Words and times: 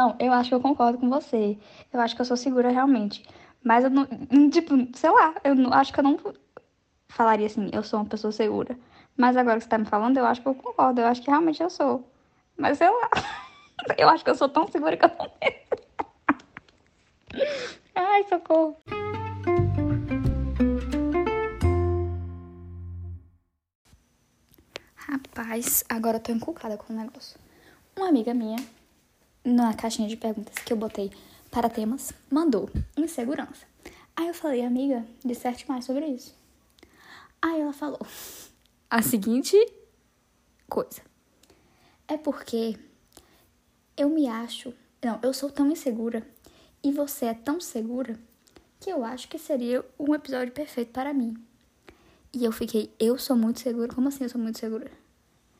Não, 0.00 0.16
eu 0.18 0.32
acho 0.32 0.48
que 0.48 0.54
eu 0.54 0.62
concordo 0.62 0.96
com 0.96 1.10
você. 1.10 1.58
Eu 1.92 2.00
acho 2.00 2.16
que 2.16 2.22
eu 2.22 2.24
sou 2.24 2.34
segura 2.34 2.70
realmente. 2.70 3.22
Mas 3.62 3.84
eu 3.84 3.90
não. 3.90 4.06
Tipo, 4.48 4.74
sei 4.96 5.10
lá, 5.10 5.34
eu 5.44 5.54
não, 5.54 5.70
acho 5.74 5.92
que 5.92 6.00
eu 6.00 6.04
não 6.04 6.18
falaria 7.06 7.46
assim, 7.46 7.68
eu 7.70 7.82
sou 7.82 8.00
uma 8.00 8.08
pessoa 8.08 8.32
segura. 8.32 8.78
Mas 9.14 9.36
agora 9.36 9.58
que 9.58 9.64
você 9.64 9.68
tá 9.68 9.76
me 9.76 9.84
falando, 9.84 10.16
eu 10.16 10.24
acho 10.24 10.40
que 10.40 10.48
eu 10.48 10.54
concordo. 10.54 11.02
Eu 11.02 11.06
acho 11.06 11.20
que 11.20 11.28
realmente 11.28 11.62
eu 11.62 11.68
sou. 11.68 12.10
Mas 12.56 12.78
sei 12.78 12.88
lá. 12.88 13.10
Eu 13.96 14.10
acho 14.10 14.22
que 14.22 14.28
eu 14.28 14.34
sou 14.34 14.46
tão 14.46 14.68
segura 14.68 14.94
que 14.94 15.06
eu 15.06 15.08
não 15.08 15.32
Ai, 17.96 18.24
socorro. 18.24 18.76
Rapaz, 24.94 25.82
agora 25.88 26.18
eu 26.18 26.20
tô 26.20 26.30
encucada 26.30 26.76
com 26.76 26.92
o 26.92 26.96
negócio. 26.96 27.40
Uma 27.96 28.10
amiga 28.10 28.34
minha, 28.34 28.58
na 29.44 29.74
caixinha 29.74 30.08
de 30.08 30.16
perguntas 30.16 30.56
que 30.56 30.72
eu 30.72 30.76
botei 30.76 31.10
para 31.50 31.68
temas, 31.68 32.12
mandou 32.30 32.70
insegurança. 32.96 33.66
Aí 34.16 34.28
eu 34.28 34.34
falei, 34.34 34.64
amiga, 34.64 35.04
disserte 35.24 35.68
mais 35.68 35.84
sobre 35.84 36.06
isso. 36.06 36.34
Aí 37.40 37.60
ela 37.60 37.72
falou 37.72 38.00
a 38.90 39.02
seguinte 39.02 39.56
coisa. 40.68 41.02
É 42.06 42.16
porque 42.16 42.78
eu 43.96 44.08
me 44.08 44.28
acho. 44.28 44.72
Não, 45.02 45.18
eu 45.22 45.32
sou 45.32 45.50
tão 45.50 45.70
insegura 45.70 46.26
e 46.82 46.92
você 46.92 47.26
é 47.26 47.34
tão 47.34 47.60
segura 47.60 48.18
que 48.78 48.90
eu 48.90 49.04
acho 49.04 49.28
que 49.28 49.38
seria 49.38 49.84
um 49.98 50.14
episódio 50.14 50.52
perfeito 50.52 50.92
para 50.92 51.12
mim. 51.12 51.36
E 52.32 52.44
eu 52.44 52.52
fiquei, 52.52 52.94
eu 52.98 53.18
sou 53.18 53.36
muito 53.36 53.60
segura? 53.60 53.92
Como 53.92 54.08
assim 54.08 54.24
eu 54.24 54.30
sou 54.30 54.40
muito 54.40 54.58
segura? 54.58 54.90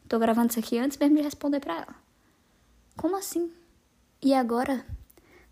Tô 0.09 0.19
gravando 0.19 0.51
isso 0.51 0.59
aqui 0.59 0.78
antes 0.78 0.97
mesmo 0.98 1.17
de 1.17 1.23
responder 1.23 1.61
para 1.61 1.77
ela. 1.77 1.95
Como 2.97 3.17
assim? 3.17 3.53
E 4.23 4.34
agora? 4.34 4.84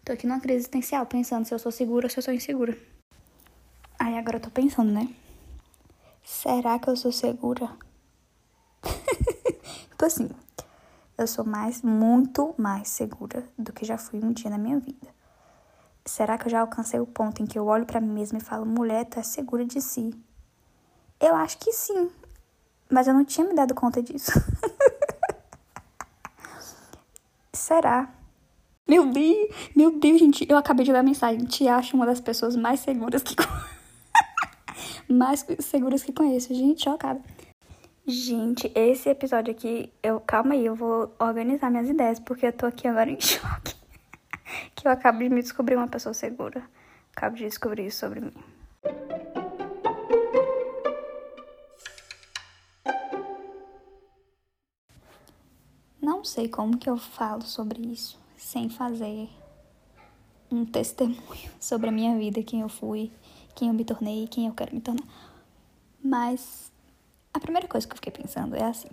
Tô 0.04 0.12
aqui 0.12 0.26
numa 0.26 0.40
crise 0.40 0.58
existencial, 0.58 1.06
pensando 1.06 1.46
se 1.46 1.54
eu 1.54 1.58
sou 1.58 1.72
segura 1.72 2.04
ou 2.04 2.10
se 2.10 2.18
eu 2.18 2.22
sou 2.22 2.34
insegura. 2.34 2.76
Aí 3.98 4.18
agora 4.18 4.36
eu 4.36 4.42
tô 4.42 4.50
pensando, 4.50 4.92
né? 4.92 5.08
Será 6.22 6.78
que 6.78 6.90
eu 6.90 6.94
sou 6.94 7.10
segura? 7.10 7.70
tipo 9.88 10.04
assim, 10.04 10.28
eu 11.16 11.26
sou 11.26 11.46
mais, 11.46 11.80
muito 11.80 12.54
mais 12.58 12.88
segura 12.88 13.42
do 13.56 13.72
que 13.72 13.86
já 13.86 13.96
fui 13.96 14.22
um 14.22 14.34
dia 14.34 14.50
na 14.50 14.58
minha 14.58 14.78
vida. 14.78 15.08
Será 16.04 16.36
que 16.36 16.44
eu 16.44 16.50
já 16.50 16.60
alcancei 16.60 17.00
o 17.00 17.06
ponto 17.06 17.42
em 17.42 17.46
que 17.46 17.58
eu 17.58 17.66
olho 17.66 17.86
para 17.86 18.02
mim 18.02 18.12
mesma 18.12 18.36
e 18.36 18.42
falo, 18.42 18.66
mulher, 18.66 19.06
tu 19.06 19.18
é 19.18 19.22
segura 19.22 19.64
de 19.64 19.80
si? 19.80 20.10
Eu 21.18 21.34
acho 21.34 21.56
que 21.56 21.72
sim, 21.72 22.10
mas 22.90 23.08
eu 23.08 23.14
não 23.14 23.24
tinha 23.24 23.48
me 23.48 23.54
dado 23.54 23.74
conta 23.74 24.02
disso. 24.02 24.32
Será? 27.50 28.17
Meu 28.88 29.04
Deus, 29.04 29.54
meu 29.76 29.90
Deus, 29.98 30.18
gente, 30.18 30.46
eu 30.48 30.56
acabei 30.56 30.82
de 30.82 30.92
dar 30.92 31.02
mensagem. 31.02 31.44
Te 31.44 31.68
acho 31.68 31.94
uma 31.94 32.06
das 32.06 32.22
pessoas 32.22 32.56
mais 32.56 32.80
seguras 32.80 33.22
que 33.22 33.36
mais 35.06 35.44
seguras 35.60 36.02
que 36.02 36.10
conheço. 36.10 36.54
Gente, 36.54 36.84
chocada. 36.84 37.20
Gente, 38.06 38.72
esse 38.74 39.10
episódio 39.10 39.50
aqui, 39.52 39.92
eu 40.02 40.18
calma 40.20 40.54
aí, 40.54 40.64
eu 40.64 40.74
vou 40.74 41.14
organizar 41.18 41.70
minhas 41.70 41.90
ideias 41.90 42.18
porque 42.18 42.46
eu 42.46 42.52
tô 42.54 42.64
aqui 42.64 42.88
agora 42.88 43.10
em 43.10 43.20
choque. 43.20 43.74
que 44.74 44.88
eu 44.88 44.90
acabo 44.90 45.18
de 45.18 45.28
me 45.28 45.42
descobrir 45.42 45.76
uma 45.76 45.88
pessoa 45.88 46.14
segura. 46.14 46.62
Acabo 47.14 47.36
de 47.36 47.44
descobrir 47.44 47.88
isso 47.88 47.98
sobre 47.98 48.20
mim. 48.22 48.32
Não 56.00 56.24
sei 56.24 56.48
como 56.48 56.78
que 56.78 56.88
eu 56.88 56.96
falo 56.96 57.42
sobre 57.42 57.82
isso 57.82 58.27
sem 58.38 58.70
fazer 58.70 59.28
um 60.50 60.64
testemunho 60.64 61.50
sobre 61.60 61.88
a 61.88 61.92
minha 61.92 62.16
vida, 62.16 62.42
quem 62.42 62.60
eu 62.60 62.68
fui, 62.68 63.12
quem 63.54 63.68
eu 63.68 63.74
me 63.74 63.84
tornei, 63.84 64.26
quem 64.28 64.46
eu 64.46 64.54
quero 64.54 64.74
me 64.74 64.80
tornar. 64.80 65.06
Mas 66.02 66.72
a 67.34 67.40
primeira 67.40 67.68
coisa 67.68 67.86
que 67.86 67.92
eu 67.92 67.96
fiquei 67.96 68.12
pensando 68.12 68.54
é 68.54 68.64
assim: 68.64 68.88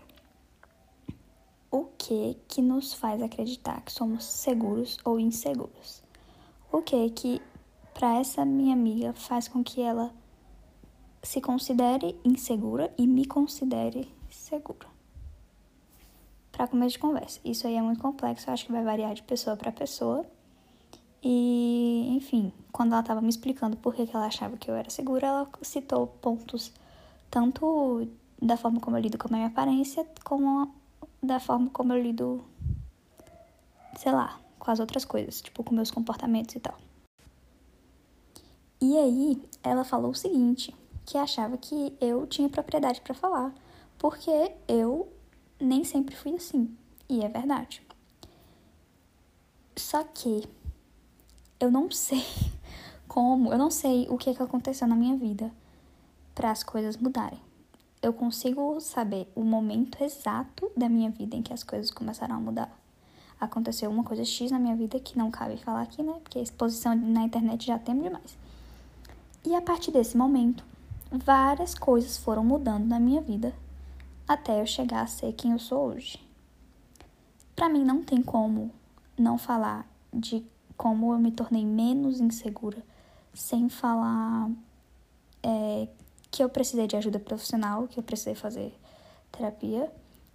o 1.71 1.85
que 1.97 2.37
que 2.47 2.61
nos 2.61 2.93
faz 2.93 3.21
acreditar 3.21 3.81
que 3.81 3.91
somos 3.91 4.25
seguros 4.25 4.97
ou 5.05 5.19
inseguros? 5.19 6.03
O 6.71 6.81
que 6.81 7.09
que 7.11 7.41
para 7.93 8.17
essa 8.19 8.43
minha 8.43 8.73
amiga 8.73 9.13
faz 9.13 9.47
com 9.47 9.63
que 9.63 9.81
ela 9.81 10.13
se 11.23 11.39
considere 11.39 12.19
insegura 12.25 12.93
e 12.97 13.07
me 13.07 13.25
considere 13.25 14.11
segura? 14.29 14.87
Para 16.55 16.67
começo 16.67 16.93
de 16.93 16.99
conversa. 16.99 17.39
Isso 17.43 17.67
aí 17.67 17.75
é 17.75 17.81
muito 17.81 18.01
complexo, 18.01 18.49
eu 18.49 18.53
acho 18.53 18.65
que 18.65 18.71
vai 18.71 18.83
variar 18.83 19.13
de 19.13 19.23
pessoa 19.23 19.57
para 19.57 19.71
pessoa. 19.71 20.25
E, 21.21 22.07
enfim, 22.15 22.53
quando 22.71 22.93
ela 22.93 23.01
estava 23.01 23.19
me 23.19 23.29
explicando 23.29 23.75
por 23.75 23.93
que, 23.93 24.09
ela 24.13 24.27
achava 24.27 24.55
que 24.55 24.69
eu 24.71 24.75
era 24.75 24.89
segura, 24.89 25.27
ela 25.27 25.49
citou 25.61 26.07
pontos 26.07 26.71
tanto 27.29 28.07
da 28.41 28.55
forma 28.55 28.79
como 28.79 28.95
eu 28.95 29.01
lido 29.01 29.17
com 29.17 29.27
a 29.27 29.35
minha 29.35 29.47
aparência, 29.47 30.07
como 30.23 30.73
da 31.21 31.39
forma 31.39 31.69
como 31.71 31.91
eu 31.93 32.01
lido, 32.01 32.43
sei 33.97 34.11
lá, 34.11 34.39
com 34.57 34.71
as 34.71 34.79
outras 34.79 35.03
coisas, 35.03 35.41
tipo 35.41 35.63
com 35.63 35.75
meus 35.75 35.91
comportamentos 35.91 36.55
e 36.55 36.59
tal. 36.59 36.77
E 38.79 38.97
aí, 38.97 39.41
ela 39.63 39.83
falou 39.83 40.11
o 40.11 40.15
seguinte, 40.15 40.73
que 41.05 41.17
achava 41.17 41.57
que 41.57 41.93
eu 41.99 42.25
tinha 42.27 42.47
propriedade 42.47 43.01
para 43.01 43.13
falar, 43.13 43.53
porque 43.97 44.51
eu 44.67 45.14
nem 45.59 45.83
sempre 45.83 46.15
fui 46.15 46.35
assim. 46.35 46.75
E 47.07 47.23
é 47.23 47.29
verdade. 47.29 47.81
Só 49.75 50.03
que 50.03 50.47
eu 51.59 51.71
não 51.71 51.91
sei 51.91 52.23
como, 53.07 53.51
eu 53.51 53.57
não 53.57 53.69
sei 53.69 54.07
o 54.09 54.17
que, 54.17 54.33
que 54.33 54.41
aconteceu 54.41 54.87
na 54.87 54.95
minha 54.95 55.15
vida 55.15 55.51
para 56.33 56.51
as 56.51 56.63
coisas 56.63 56.97
mudarem. 56.97 57.39
Eu 58.01 58.13
consigo 58.13 58.79
saber 58.79 59.31
o 59.35 59.43
momento 59.43 60.03
exato 60.03 60.71
da 60.75 60.87
minha 60.87 61.09
vida 61.09 61.35
em 61.35 61.41
que 61.41 61.53
as 61.53 61.63
coisas 61.63 61.89
começaram 61.89 62.35
a 62.35 62.39
mudar. 62.39 62.71
Aconteceu 63.39 63.89
uma 63.89 64.03
coisa 64.03 64.23
X 64.23 64.51
na 64.51 64.59
minha 64.59 64.75
vida 64.75 64.99
que 64.99 65.17
não 65.17 65.29
cabe 65.29 65.57
falar 65.57 65.81
aqui, 65.81 66.01
né? 66.01 66.13
Porque 66.21 66.39
a 66.39 66.41
exposição 66.41 66.95
na 66.95 67.23
internet 67.23 67.65
já 67.65 67.77
tem 67.77 67.99
demais. 67.99 68.37
E 69.45 69.53
a 69.53 69.61
partir 69.61 69.91
desse 69.91 70.15
momento, 70.15 70.63
várias 71.11 71.75
coisas 71.75 72.17
foram 72.17 72.43
mudando 72.43 72.85
na 72.85 72.99
minha 72.99 73.21
vida 73.21 73.53
até 74.27 74.61
eu 74.61 74.65
chegar 74.65 75.01
a 75.01 75.07
ser 75.07 75.33
quem 75.33 75.51
eu 75.51 75.59
sou 75.59 75.87
hoje. 75.87 76.19
Para 77.55 77.69
mim 77.69 77.83
não 77.83 78.03
tem 78.03 78.21
como 78.21 78.71
não 79.17 79.37
falar 79.37 79.87
de 80.13 80.45
como 80.75 81.13
eu 81.13 81.19
me 81.19 81.31
tornei 81.31 81.65
menos 81.65 82.19
insegura 82.19 82.83
sem 83.33 83.69
falar 83.69 84.49
é, 85.43 85.87
que 86.31 86.43
eu 86.43 86.49
precisei 86.49 86.87
de 86.87 86.95
ajuda 86.95 87.19
profissional, 87.19 87.87
que 87.87 87.99
eu 87.99 88.03
precisei 88.03 88.35
fazer 88.35 88.73
terapia. 89.31 89.91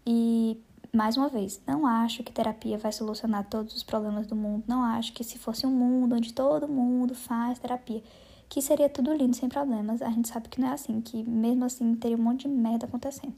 E, 0.07 0.59
mais 0.93 1.17
uma 1.17 1.29
vez, 1.29 1.61
não 1.67 1.87
acho 1.87 2.23
que 2.23 2.33
terapia 2.33 2.79
vai 2.79 2.93
solucionar 2.93 3.47
todos 3.49 3.75
os 3.75 3.83
problemas 3.83 4.27
do 4.27 4.37
mundo. 4.37 4.65
Não 4.67 4.83
acho 4.83 5.13
que 5.13 5.25
se 5.25 5.39
fosse 5.39 5.67
um 5.67 5.71
mundo 5.71 6.15
onde 6.15 6.33
todo 6.33 6.69
mundo 6.69 7.15
faz 7.15 7.59
terapia, 7.59 8.03
que 8.49 8.63
seria 8.63 8.89
tudo 8.89 9.13
lindo 9.13 9.37
sem 9.37 9.49
problemas. 9.49 10.01
A 10.03 10.11
gente 10.11 10.29
sabe 10.29 10.49
que 10.49 10.61
não 10.61 10.69
é 10.69 10.73
assim, 10.73 11.01
que 11.01 11.23
mesmo 11.23 11.65
assim 11.65 11.95
teria 11.95 12.17
um 12.17 12.23
monte 12.23 12.43
de 12.43 12.49
merda 12.49 12.87
acontecendo. 12.87 13.35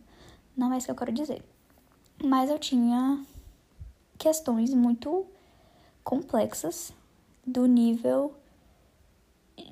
Não 0.56 0.72
é 0.72 0.78
isso 0.78 0.86
que 0.86 0.90
eu 0.90 0.96
quero 0.96 1.12
dizer. 1.12 1.42
Mas 2.22 2.50
eu 2.50 2.58
tinha 2.58 3.24
questões 4.18 4.72
muito 4.72 5.26
complexas 6.04 6.92
do 7.46 7.66
nível 7.66 8.34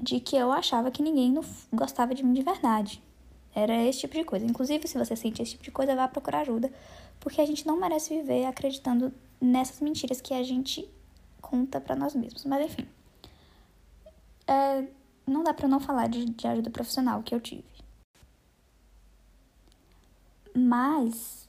de 0.01 0.21
que 0.21 0.37
eu 0.37 0.51
achava 0.53 0.91
que 0.91 1.03
ninguém 1.03 1.35
gostava 1.73 2.15
de 2.15 2.25
mim 2.25 2.33
de 2.33 2.43
verdade. 2.43 3.03
Era 3.55 3.83
esse 3.85 4.01
tipo 4.01 4.15
de 4.15 4.25
coisa. 4.25 4.47
Inclusive, 4.47 4.87
se 4.87 4.99
você 4.99 5.17
sente 5.17 5.43
esse 5.43 5.53
tipo 5.53 5.65
de 5.65 5.71
coisa, 5.71 5.95
vá 5.95 6.07
procurar 6.09 6.41
ajuda, 6.41 6.73
porque 7.19 7.41
a 7.41 7.47
gente 7.47 7.67
não 7.67 7.79
merece 7.79 8.15
viver 8.15 8.45
acreditando 8.45 9.13
nessas 9.41 9.81
mentiras 9.81 10.21
que 10.21 10.35
a 10.35 10.43
gente 10.43 10.89
conta 11.41 11.81
para 11.81 11.97
nós 11.97 12.15
mesmos. 12.15 12.45
Mas 12.45 12.67
enfim, 12.67 12.87
é, 14.47 14.85
não 15.27 15.43
dá 15.43 15.53
para 15.53 15.69
não 15.69 15.81
falar 15.81 16.09
de, 16.09 16.25
de 16.25 16.47
ajuda 16.47 16.71
profissional 16.71 17.23
que 17.23 17.35
eu 17.35 17.41
tive. 17.41 17.65
Mas, 20.55 21.49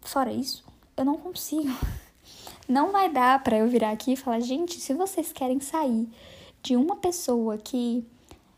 fora 0.00 0.32
isso, 0.32 0.64
eu 0.96 1.04
não 1.04 1.16
consigo. 1.18 1.72
Não 2.68 2.92
vai 2.92 3.10
dar 3.10 3.42
para 3.42 3.58
eu 3.58 3.68
virar 3.68 3.90
aqui 3.90 4.12
e 4.12 4.16
falar, 4.16 4.38
gente, 4.38 4.80
se 4.80 4.94
vocês 4.94 5.32
querem 5.32 5.58
sair 5.58 6.08
de 6.62 6.76
uma 6.76 6.96
pessoa 6.96 7.58
que 7.58 8.06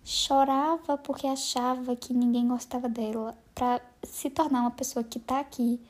chorava 0.05 0.99
porque 0.99 1.27
achava 1.27 1.97
que 1.97 2.13
ninguém 2.13 2.47
gostava 2.47 2.89
dela, 2.89 3.37
para 3.55 3.81
se 4.03 4.29
tornar 4.29 4.61
uma 4.61 4.71
pessoa 4.71 5.03
que 5.03 5.19
tá 5.19 5.41
aqui 5.41 5.81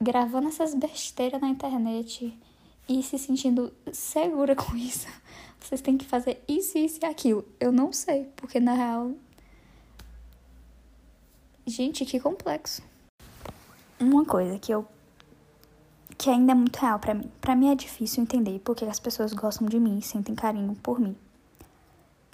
gravando 0.00 0.48
essas 0.48 0.74
besteiras 0.74 1.40
na 1.40 1.48
internet 1.48 2.36
e 2.88 3.02
se 3.02 3.18
sentindo 3.18 3.72
segura 3.92 4.56
com 4.56 4.74
isso, 4.74 5.06
vocês 5.60 5.80
têm 5.80 5.96
que 5.96 6.04
fazer 6.04 6.42
isso, 6.48 6.76
isso 6.76 6.98
e 7.02 7.06
aquilo. 7.06 7.44
Eu 7.60 7.70
não 7.70 7.92
sei, 7.92 8.28
porque 8.34 8.58
na 8.58 8.74
real 8.74 9.12
Gente, 11.70 12.04
que 12.04 12.18
complexo. 12.18 12.82
Uma 14.00 14.24
coisa 14.24 14.58
que 14.58 14.74
eu 14.74 14.84
que 16.18 16.28
ainda 16.28 16.50
é 16.50 16.54
muito 16.54 16.76
real 16.76 16.98
para 16.98 17.14
mim. 17.14 17.30
Para 17.40 17.54
mim 17.54 17.70
é 17.70 17.76
difícil 17.76 18.24
entender 18.24 18.60
porque 18.64 18.84
as 18.84 18.98
pessoas 18.98 19.32
gostam 19.32 19.68
de 19.68 19.78
mim 19.78 19.96
e 19.96 20.02
sentem 20.02 20.34
carinho 20.34 20.74
por 20.82 20.98
mim. 20.98 21.16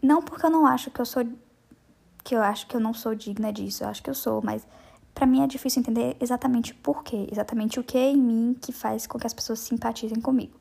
Não 0.02 0.22
porque 0.22 0.46
eu 0.46 0.50
não 0.50 0.66
acho 0.66 0.90
que 0.90 0.98
eu 0.98 1.04
sou 1.04 1.22
que 2.24 2.34
eu 2.34 2.40
acho 2.40 2.66
que 2.66 2.74
eu 2.74 2.80
não 2.80 2.94
sou 2.94 3.14
digna 3.14 3.52
disso, 3.52 3.84
eu 3.84 3.88
acho 3.88 4.02
que 4.02 4.08
eu 4.08 4.14
sou, 4.14 4.40
mas 4.42 4.66
para 5.14 5.26
mim 5.26 5.42
é 5.42 5.46
difícil 5.46 5.80
entender 5.80 6.16
exatamente 6.18 6.74
por 6.74 7.04
quê, 7.04 7.28
exatamente 7.30 7.78
o 7.78 7.84
que 7.84 7.98
em 7.98 8.16
mim 8.16 8.56
que 8.58 8.72
faz 8.72 9.06
com 9.06 9.18
que 9.18 9.26
as 9.26 9.34
pessoas 9.34 9.58
simpatizem 9.58 10.18
comigo. 10.18 10.58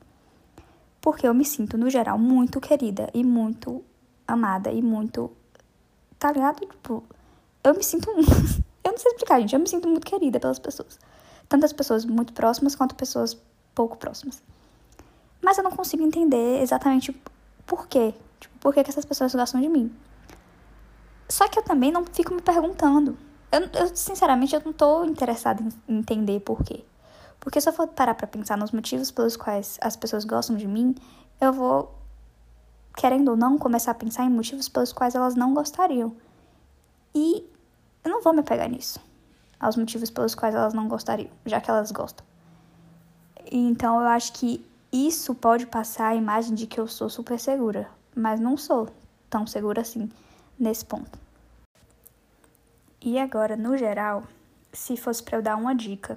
Porque 1.00 1.26
eu 1.26 1.32
me 1.32 1.46
sinto, 1.46 1.78
no 1.78 1.88
geral, 1.88 2.18
muito 2.18 2.60
querida 2.60 3.08
e 3.14 3.24
muito 3.24 3.82
amada 4.28 4.70
e 4.70 4.82
muito. 4.82 5.32
Tá 6.18 6.30
ligado? 6.30 6.60
Tipo, 6.60 7.02
eu 7.64 7.74
me 7.74 7.82
sinto. 7.82 8.10
explicar, 9.16 9.40
gente. 9.40 9.54
Eu 9.54 9.60
me 9.60 9.68
sinto 9.68 9.88
muito 9.88 10.06
querida 10.06 10.38
pelas 10.38 10.58
pessoas. 10.58 10.98
Tanto 11.48 11.64
as 11.64 11.72
pessoas 11.72 12.04
muito 12.04 12.32
próximas 12.32 12.74
quanto 12.74 12.94
pessoas 12.94 13.36
pouco 13.74 13.96
próximas. 13.96 14.42
Mas 15.42 15.58
eu 15.58 15.64
não 15.64 15.70
consigo 15.70 16.02
entender 16.02 16.60
exatamente 16.60 17.12
por 17.66 17.86
quê. 17.88 18.14
Tipo, 18.40 18.58
por 18.58 18.74
que, 18.74 18.84
que 18.84 18.90
essas 18.90 19.04
pessoas 19.04 19.34
gostam 19.34 19.60
de 19.60 19.68
mim. 19.68 19.94
Só 21.28 21.48
que 21.48 21.58
eu 21.58 21.62
também 21.62 21.90
não 21.90 22.04
fico 22.04 22.34
me 22.34 22.42
perguntando. 22.42 23.16
Eu, 23.50 23.60
eu 23.80 23.96
sinceramente, 23.96 24.54
eu 24.54 24.62
não 24.64 24.72
tô 24.72 25.04
interessada 25.04 25.62
em 25.88 25.98
entender 25.98 26.40
por 26.40 26.62
quê. 26.62 26.84
Porque 27.40 27.60
se 27.60 27.68
eu 27.68 27.72
for 27.72 27.86
parar 27.88 28.14
pra 28.14 28.26
pensar 28.26 28.56
nos 28.56 28.72
motivos 28.72 29.10
pelos 29.10 29.36
quais 29.36 29.78
as 29.80 29.96
pessoas 29.96 30.24
gostam 30.24 30.56
de 30.56 30.66
mim, 30.66 30.94
eu 31.40 31.52
vou, 31.52 31.94
querendo 32.96 33.30
ou 33.30 33.36
não, 33.36 33.58
começar 33.58 33.92
a 33.92 33.94
pensar 33.94 34.24
em 34.24 34.30
motivos 34.30 34.68
pelos 34.68 34.92
quais 34.92 35.14
elas 35.14 35.34
não 35.34 35.54
gostariam. 35.54 36.16
E 37.14 37.44
eu 38.04 38.10
não 38.10 38.22
vou 38.22 38.32
me 38.32 38.42
pegar 38.42 38.68
nisso 38.68 39.05
aos 39.66 39.76
motivos 39.76 40.10
pelos 40.10 40.32
quais 40.32 40.54
elas 40.54 40.72
não 40.72 40.86
gostariam, 40.86 41.28
já 41.44 41.60
que 41.60 41.68
elas 41.68 41.90
gostam. 41.90 42.24
Então 43.50 44.00
eu 44.00 44.06
acho 44.06 44.32
que 44.34 44.64
isso 44.92 45.34
pode 45.34 45.66
passar 45.66 46.08
a 46.08 46.14
imagem 46.14 46.54
de 46.54 46.68
que 46.68 46.78
eu 46.78 46.86
sou 46.86 47.10
super 47.10 47.38
segura, 47.38 47.90
mas 48.14 48.38
não 48.38 48.56
sou 48.56 48.88
tão 49.28 49.44
segura 49.44 49.80
assim 49.80 50.08
nesse 50.56 50.84
ponto. 50.84 51.18
E 53.02 53.18
agora, 53.18 53.56
no 53.56 53.76
geral, 53.76 54.22
se 54.72 54.96
fosse 54.96 55.22
para 55.22 55.38
eu 55.38 55.42
dar 55.42 55.56
uma 55.56 55.74
dica, 55.74 56.16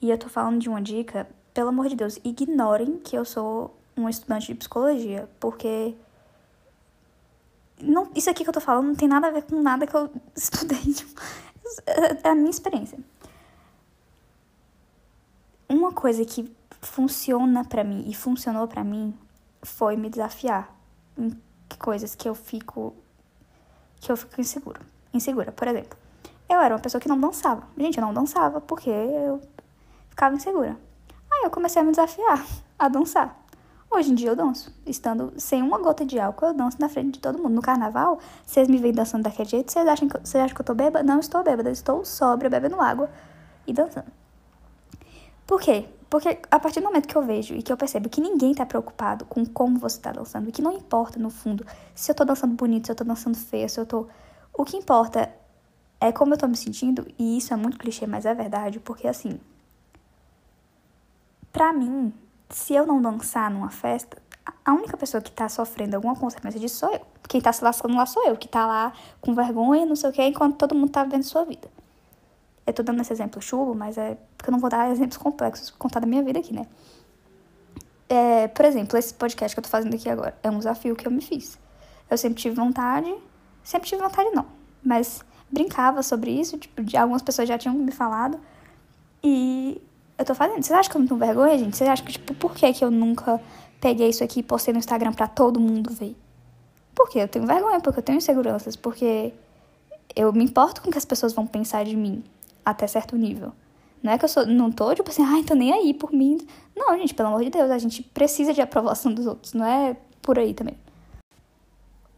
e 0.00 0.10
eu 0.10 0.18
tô 0.18 0.28
falando 0.28 0.60
de 0.60 0.68
uma 0.68 0.80
dica, 0.80 1.28
pelo 1.52 1.70
amor 1.70 1.88
de 1.88 1.96
Deus, 1.96 2.20
ignorem 2.24 2.98
que 2.98 3.16
eu 3.16 3.24
sou 3.24 3.76
um 3.96 4.08
estudante 4.08 4.46
de 4.46 4.54
psicologia, 4.54 5.28
porque 5.40 5.94
não, 7.80 8.08
isso 8.14 8.30
aqui 8.30 8.44
que 8.44 8.48
eu 8.48 8.54
tô 8.54 8.60
falando 8.60 8.86
não 8.86 8.94
tem 8.94 9.08
nada 9.08 9.26
a 9.26 9.30
ver 9.32 9.42
com 9.42 9.60
nada 9.60 9.88
que 9.88 9.94
eu 9.96 10.08
estudei. 10.36 10.94
Tipo, 11.64 11.82
é 12.24 12.28
a 12.28 12.34
minha 12.34 12.50
experiência. 12.50 12.98
Uma 15.68 15.92
coisa 15.92 16.24
que 16.24 16.54
funciona 16.80 17.64
para 17.64 17.82
mim 17.82 18.04
e 18.06 18.14
funcionou 18.14 18.68
para 18.68 18.84
mim 18.84 19.16
foi 19.62 19.96
me 19.96 20.10
desafiar 20.10 20.70
em 21.16 21.32
coisas 21.78 22.14
que 22.14 22.28
eu 22.28 22.34
fico 22.34 22.94
que 24.00 24.12
eu 24.12 24.16
fico 24.16 24.40
insegura. 24.40 24.80
Insegura, 25.12 25.50
por 25.50 25.66
exemplo, 25.66 25.96
eu 26.48 26.60
era 26.60 26.74
uma 26.74 26.80
pessoa 26.80 27.00
que 27.00 27.08
não 27.08 27.18
dançava. 27.18 27.66
Gente, 27.76 27.98
eu 27.98 28.04
não 28.04 28.12
dançava 28.12 28.60
porque 28.60 28.90
eu 28.90 29.40
ficava 30.10 30.34
insegura. 30.34 30.76
Aí 31.32 31.44
eu 31.44 31.50
comecei 31.50 31.80
a 31.80 31.84
me 31.84 31.90
desafiar 31.90 32.44
a 32.78 32.88
dançar. 32.88 33.43
Hoje 33.94 34.10
em 34.10 34.14
dia 34.16 34.30
eu 34.30 34.34
danço. 34.34 34.74
Estando 34.84 35.32
sem 35.36 35.62
uma 35.62 35.78
gota 35.78 36.04
de 36.04 36.18
álcool, 36.18 36.46
eu 36.46 36.52
danço 36.52 36.80
na 36.80 36.88
frente 36.88 37.12
de 37.12 37.20
todo 37.20 37.38
mundo. 37.38 37.54
No 37.54 37.62
carnaval, 37.62 38.18
vocês 38.44 38.66
me 38.66 38.76
veem 38.76 38.92
dançando 38.92 39.22
daquele 39.22 39.48
jeito, 39.48 39.70
vocês 39.70 39.86
acham 39.86 40.08
que, 40.08 40.18
vocês 40.18 40.42
acham 40.42 40.52
que 40.52 40.60
eu 40.60 40.66
tô 40.66 40.74
bêbada? 40.74 41.04
Não 41.04 41.20
estou 41.20 41.44
bêbada, 41.44 41.70
estou 41.70 42.04
sóbria, 42.04 42.50
bebendo 42.50 42.80
água 42.80 43.08
e 43.64 43.72
dançando. 43.72 44.10
Por 45.46 45.60
quê? 45.60 45.88
Porque 46.10 46.40
a 46.50 46.58
partir 46.58 46.80
do 46.80 46.86
momento 46.86 47.06
que 47.06 47.14
eu 47.14 47.22
vejo 47.22 47.54
e 47.54 47.62
que 47.62 47.72
eu 47.72 47.76
percebo 47.76 48.08
que 48.08 48.20
ninguém 48.20 48.52
tá 48.52 48.66
preocupado 48.66 49.24
com 49.26 49.46
como 49.46 49.78
você 49.78 50.00
tá 50.00 50.10
dançando, 50.10 50.48
e 50.48 50.52
que 50.52 50.60
não 50.60 50.72
importa 50.72 51.16
no 51.20 51.30
fundo 51.30 51.64
se 51.94 52.10
eu 52.10 52.16
tô 52.16 52.24
dançando 52.24 52.54
bonito, 52.54 52.86
se 52.86 52.92
eu 52.92 52.96
tô 52.96 53.04
dançando 53.04 53.36
feio, 53.36 53.68
se 53.68 53.78
eu 53.78 53.86
tô. 53.86 54.08
O 54.52 54.64
que 54.64 54.76
importa 54.76 55.32
é 56.00 56.10
como 56.10 56.34
eu 56.34 56.38
tô 56.38 56.48
me 56.48 56.56
sentindo, 56.56 57.06
e 57.16 57.38
isso 57.38 57.54
é 57.54 57.56
muito 57.56 57.78
clichê, 57.78 58.08
mas 58.08 58.26
é 58.26 58.34
verdade, 58.34 58.80
porque 58.80 59.06
assim. 59.06 59.38
Pra 61.52 61.72
mim, 61.72 62.12
se 62.54 62.72
eu 62.72 62.86
não 62.86 63.02
dançar 63.02 63.50
numa 63.50 63.68
festa, 63.68 64.16
a 64.64 64.72
única 64.72 64.96
pessoa 64.96 65.20
que 65.20 65.32
tá 65.32 65.48
sofrendo 65.48 65.96
alguma 65.96 66.14
consequência 66.14 66.60
disso 66.60 66.76
sou 66.76 66.92
eu. 66.92 67.00
Quem 67.28 67.40
tá 67.40 67.52
se 67.52 67.64
lascando 67.64 67.96
lá 67.96 68.06
sou 68.06 68.24
eu, 68.28 68.36
que 68.36 68.46
tá 68.46 68.64
lá 68.64 68.92
com 69.20 69.34
vergonha, 69.34 69.84
não 69.84 69.96
sei 69.96 70.10
o 70.10 70.12
que, 70.12 70.22
enquanto 70.22 70.56
todo 70.56 70.72
mundo 70.72 70.90
tá 70.90 71.02
vivendo 71.02 71.24
sua 71.24 71.44
vida. 71.44 71.68
Eu 72.64 72.72
tô 72.72 72.84
dando 72.84 73.00
esse 73.00 73.12
exemplo 73.12 73.42
chulo, 73.42 73.74
mas 73.74 73.98
é 73.98 74.16
porque 74.38 74.50
eu 74.50 74.52
não 74.52 74.60
vou 74.60 74.70
dar 74.70 74.88
exemplos 74.92 75.16
complexos, 75.16 75.70
contar 75.70 75.98
da 75.98 76.06
minha 76.06 76.22
vida 76.22 76.38
aqui, 76.38 76.54
né? 76.54 76.64
É, 78.08 78.46
por 78.46 78.64
exemplo, 78.64 78.96
esse 78.96 79.12
podcast 79.12 79.56
que 79.56 79.58
eu 79.58 79.64
tô 79.64 79.68
fazendo 79.68 79.94
aqui 79.94 80.08
agora 80.08 80.38
é 80.40 80.48
um 80.48 80.58
desafio 80.58 80.94
que 80.94 81.08
eu 81.08 81.10
me 81.10 81.20
fiz. 81.20 81.58
Eu 82.08 82.16
sempre 82.16 82.40
tive 82.40 82.54
vontade, 82.54 83.12
sempre 83.64 83.88
tive 83.88 84.00
vontade 84.00 84.30
não, 84.30 84.46
mas 84.80 85.24
brincava 85.50 86.04
sobre 86.04 86.30
isso, 86.30 86.56
tipo, 86.56 86.84
de 86.84 86.96
algumas 86.96 87.20
pessoas 87.20 87.48
já 87.48 87.58
tinham 87.58 87.74
me 87.74 87.90
falado. 87.90 88.38
E 89.24 89.82
eu 90.18 90.24
tô 90.24 90.34
fazendo. 90.34 90.62
Vocês 90.62 90.78
acham 90.78 90.90
que 90.90 90.96
eu 90.96 91.00
não 91.00 91.08
tenho 91.08 91.20
vergonha, 91.20 91.58
gente? 91.58 91.76
Vocês 91.76 91.88
acham 91.88 92.04
que, 92.04 92.12
tipo, 92.12 92.34
por 92.34 92.54
que, 92.54 92.72
que 92.72 92.84
eu 92.84 92.90
nunca 92.90 93.40
peguei 93.80 94.08
isso 94.08 94.22
aqui 94.22 94.40
e 94.40 94.42
postei 94.42 94.72
no 94.72 94.78
Instagram 94.78 95.12
pra 95.12 95.26
todo 95.26 95.60
mundo 95.60 95.90
ver? 95.92 96.16
Porque 96.94 97.18
eu 97.18 97.28
tenho 97.28 97.46
vergonha, 97.46 97.80
porque 97.80 97.98
eu 97.98 98.02
tenho 98.02 98.18
inseguranças, 98.18 98.76
porque 98.76 99.32
eu 100.14 100.32
me 100.32 100.44
importo 100.44 100.80
com 100.80 100.88
o 100.88 100.92
que 100.92 100.98
as 100.98 101.04
pessoas 101.04 101.32
vão 101.32 101.46
pensar 101.46 101.84
de 101.84 101.96
mim 101.96 102.22
até 102.64 102.86
certo 102.86 103.16
nível. 103.16 103.52
Não 104.02 104.12
é 104.12 104.18
que 104.18 104.24
eu 104.24 104.28
sou, 104.28 104.46
não 104.46 104.70
tô, 104.70 104.94
tipo 104.94 105.10
assim, 105.10 105.24
ai, 105.24 105.42
tô 105.42 105.54
nem 105.54 105.72
aí 105.72 105.94
por 105.94 106.12
mim. 106.12 106.38
Não, 106.76 106.96
gente, 106.98 107.14
pelo 107.14 107.28
amor 107.28 107.42
de 107.42 107.50
Deus, 107.50 107.70
a 107.70 107.78
gente 107.78 108.02
precisa 108.02 108.52
de 108.52 108.60
aprovação 108.60 109.12
dos 109.12 109.26
outros, 109.26 109.54
não 109.54 109.64
é 109.64 109.96
por 110.20 110.38
aí 110.38 110.54
também. 110.54 110.76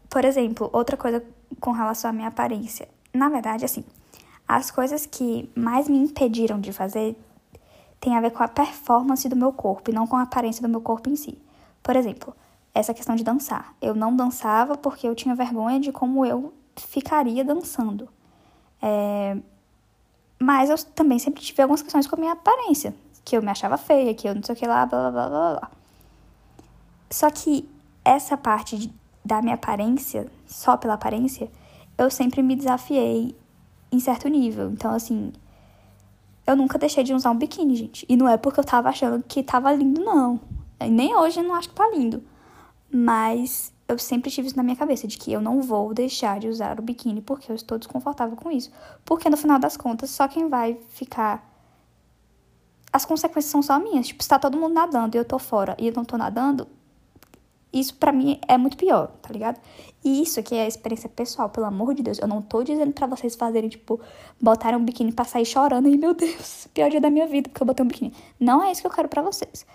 Por 0.09 0.23
exemplo, 0.25 0.69
outra 0.73 0.97
coisa 0.97 1.23
com 1.59 1.71
relação 1.71 2.09
à 2.09 2.13
minha 2.13 2.27
aparência. 2.27 2.87
Na 3.13 3.29
verdade, 3.29 3.65
assim, 3.65 3.83
as 4.47 4.69
coisas 4.69 5.05
que 5.05 5.49
mais 5.55 5.87
me 5.87 5.97
impediram 5.97 6.59
de 6.59 6.71
fazer 6.71 7.15
tem 7.99 8.15
a 8.15 8.21
ver 8.21 8.31
com 8.31 8.43
a 8.43 8.47
performance 8.47 9.27
do 9.27 9.35
meu 9.35 9.51
corpo 9.51 9.89
e 9.89 9.93
não 9.93 10.05
com 10.05 10.15
a 10.15 10.23
aparência 10.23 10.61
do 10.61 10.69
meu 10.69 10.81
corpo 10.81 11.09
em 11.09 11.15
si. 11.15 11.37
Por 11.81 11.95
exemplo, 11.95 12.35
essa 12.73 12.93
questão 12.93 13.15
de 13.15 13.23
dançar. 13.23 13.73
Eu 13.81 13.95
não 13.95 14.15
dançava 14.15 14.77
porque 14.77 15.07
eu 15.07 15.15
tinha 15.15 15.33
vergonha 15.35 15.79
de 15.79 15.91
como 15.91 16.25
eu 16.25 16.53
ficaria 16.75 17.43
dançando. 17.43 18.07
É... 18.81 19.37
Mas 20.39 20.69
eu 20.69 20.77
também 20.93 21.17
sempre 21.17 21.41
tive 21.41 21.61
algumas 21.61 21.81
questões 21.81 22.05
com 22.05 22.15
a 22.15 22.19
minha 22.19 22.33
aparência. 22.33 22.93
Que 23.25 23.35
eu 23.35 23.41
me 23.41 23.49
achava 23.49 23.77
feia, 23.77 24.13
que 24.13 24.27
eu 24.27 24.35
não 24.35 24.43
sei 24.43 24.53
o 24.53 24.57
que 24.57 24.67
lá, 24.67 24.85
blá 24.85 25.11
blá 25.11 25.29
blá 25.29 25.55
blá. 25.55 25.71
Só 27.09 27.29
que 27.31 27.67
essa 28.05 28.37
parte 28.37 28.77
de, 28.77 28.93
da 29.25 29.41
minha 29.41 29.55
aparência, 29.55 30.31
só 30.45 30.77
pela 30.77 30.93
aparência, 30.93 31.49
eu 31.97 32.11
sempre 32.11 32.43
me 32.43 32.55
desafiei 32.55 33.35
em 33.91 33.99
certo 33.99 34.27
nível. 34.27 34.69
Então, 34.69 34.93
assim, 34.93 35.33
eu 36.47 36.55
nunca 36.55 36.77
deixei 36.79 37.03
de 37.03 37.13
usar 37.13 37.31
um 37.31 37.35
biquíni, 37.35 37.75
gente. 37.75 38.05
E 38.07 38.15
não 38.15 38.27
é 38.27 38.37
porque 38.37 38.59
eu 38.59 38.63
tava 38.63 38.87
achando 38.87 39.21
que 39.27 39.43
tava 39.43 39.71
lindo, 39.73 40.01
não. 40.01 40.39
Nem 40.79 41.13
hoje 41.13 41.41
eu 41.41 41.43
não 41.43 41.53
acho 41.53 41.67
que 41.69 41.75
tá 41.75 41.89
lindo. 41.91 42.23
Mas 42.89 43.73
eu 43.85 43.97
sempre 43.99 44.31
tive 44.31 44.47
isso 44.47 44.55
na 44.55 44.63
minha 44.63 44.75
cabeça, 44.75 45.05
de 45.07 45.17
que 45.17 45.31
eu 45.31 45.41
não 45.41 45.61
vou 45.61 45.93
deixar 45.93 46.39
de 46.39 46.47
usar 46.47 46.79
o 46.79 46.81
biquíni 46.81 47.21
porque 47.21 47.51
eu 47.51 47.55
estou 47.55 47.77
desconfortável 47.77 48.37
com 48.37 48.49
isso. 48.49 48.71
Porque 49.03 49.29
no 49.29 49.35
final 49.35 49.59
das 49.59 49.75
contas, 49.75 50.09
só 50.09 50.25
quem 50.27 50.47
vai 50.47 50.79
ficar. 50.89 51.45
As 52.93 53.03
consequências 53.03 53.51
são 53.51 53.61
só 53.61 53.77
minhas. 53.77 54.07
Tipo, 54.07 54.23
se 54.23 54.29
tá 54.29 54.39
todo 54.39 54.57
mundo 54.57 54.73
nadando 54.73 55.15
e 55.15 55.19
eu 55.19 55.25
tô 55.25 55.37
fora 55.37 55.75
e 55.77 55.87
eu 55.87 55.93
não 55.93 56.05
tô 56.05 56.17
nadando, 56.17 56.65
isso 57.71 57.95
para 57.95 58.11
mim 58.11 58.39
é 58.47 58.57
muito 58.57 58.77
pior, 58.77 59.07
tá 59.21 59.31
ligado? 59.31 59.59
E 60.03 60.21
isso 60.21 60.39
aqui 60.39 60.55
é 60.55 60.67
experiência 60.67 61.09
pessoal, 61.09 61.49
pelo 61.49 61.65
amor 61.65 61.93
de 61.93 62.01
Deus. 62.01 62.17
Eu 62.19 62.27
não 62.27 62.41
tô 62.41 62.63
dizendo 62.63 62.93
para 62.93 63.07
vocês 63.07 63.35
fazerem, 63.35 63.69
tipo, 63.69 63.99
botarem 64.39 64.79
um 64.79 64.83
biquíni 64.83 65.11
pra 65.11 65.25
sair 65.25 65.45
chorando 65.45 65.87
e, 65.89 65.97
meu 65.97 66.13
Deus, 66.13 66.67
pior 66.73 66.89
dia 66.89 67.01
da 67.01 67.09
minha 67.09 67.27
vida 67.27 67.49
porque 67.49 67.61
eu 67.61 67.67
botei 67.67 67.83
um 67.83 67.87
biquíni. 67.87 68.13
Não 68.39 68.63
é 68.63 68.71
isso 68.71 68.81
que 68.81 68.87
eu 68.87 68.91
quero 68.91 69.09
para 69.09 69.21
vocês. 69.21 69.65